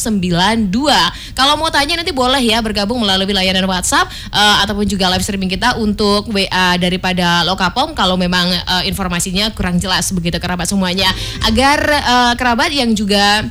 [1.32, 5.48] Kalau mau tanya nanti boleh ya bergabung melalui layanan WhatsApp eh, ataupun juga live streaming
[5.48, 11.08] kita untuk WA daripada Lokapom kalau memang eh, informasinya kurang jelas begitu kerabat semuanya
[11.48, 13.48] agar eh, kerabat yang juga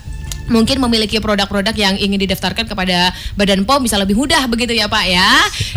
[0.47, 5.05] mungkin memiliki produk-produk yang ingin didaftarkan kepada Badan POM bisa lebih mudah begitu ya Pak
[5.05, 5.30] ya.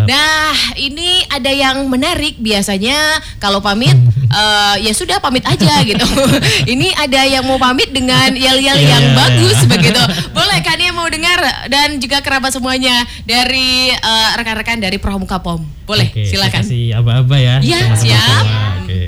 [0.04, 2.96] Nah ini ada yang menarik biasanya
[3.38, 3.96] kalau pamit
[4.40, 6.04] eh, ya sudah pamit aja gitu.
[6.74, 9.16] ini ada yang mau pamit dengan yel-yel yang Iya.
[9.16, 10.02] bagus begitu.
[10.38, 12.94] Boleh kan yang mau dengar dan juga kerabat semuanya
[13.24, 15.64] dari eh, rekan-rekan dari Pramuka POM.
[15.88, 16.62] Boleh Oke, silakan.
[16.62, 17.56] kasih aba-aba ya.
[17.64, 18.44] Iya, siap.
[18.84, 19.02] Oke.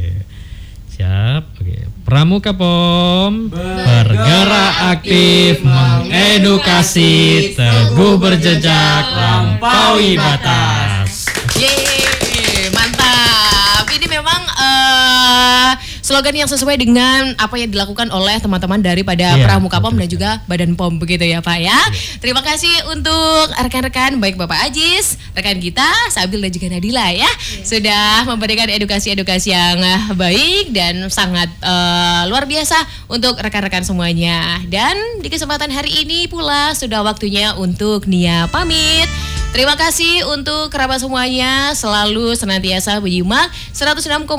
[0.96, 1.44] Siap.
[1.60, 1.99] Oke.
[2.10, 7.14] Pramuka POM bergerak aktif mengedukasi
[7.54, 11.30] teguh berjejak lampaui batas.
[11.54, 13.86] Yeay, mantap.
[13.94, 15.70] Ini memang eh,
[16.10, 20.10] slogan yang sesuai dengan apa yang dilakukan oleh teman-teman daripada Iya, Pramuka POM betul dan
[20.10, 21.78] juga Badan POM begitu ya Pak ya.
[22.18, 27.30] Terima kasih untuk rekan-rekan baik Bapak Ajis, rekan kita Sabil dan juga Nadila ya
[27.62, 34.66] sudah memberikan edukasi-edukasi yang eh, baik dan sangat eh, luar biasa untuk rekan-rekan semuanya.
[34.66, 39.06] Dan di kesempatan hari ini pula sudah waktunya untuk Nia pamit.
[39.50, 44.30] Terima kasih untuk kerabat semuanya selalu senantiasa menyimak 106,9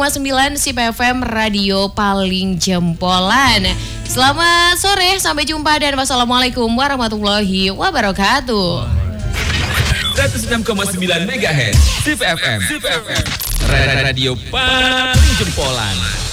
[0.55, 3.67] Sip FM Radio paling jempolan.
[4.07, 8.87] Selamat sore, sampai jumpa dan wassalamualaikum warahmatullahi wabarakatuh.
[10.15, 11.75] 106,9 MHz
[12.07, 12.59] Sip FM.
[12.71, 13.25] Sip FM.
[13.67, 16.30] Radio paling jempolan.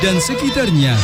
[0.00, 0.96] Dan sekitarnya.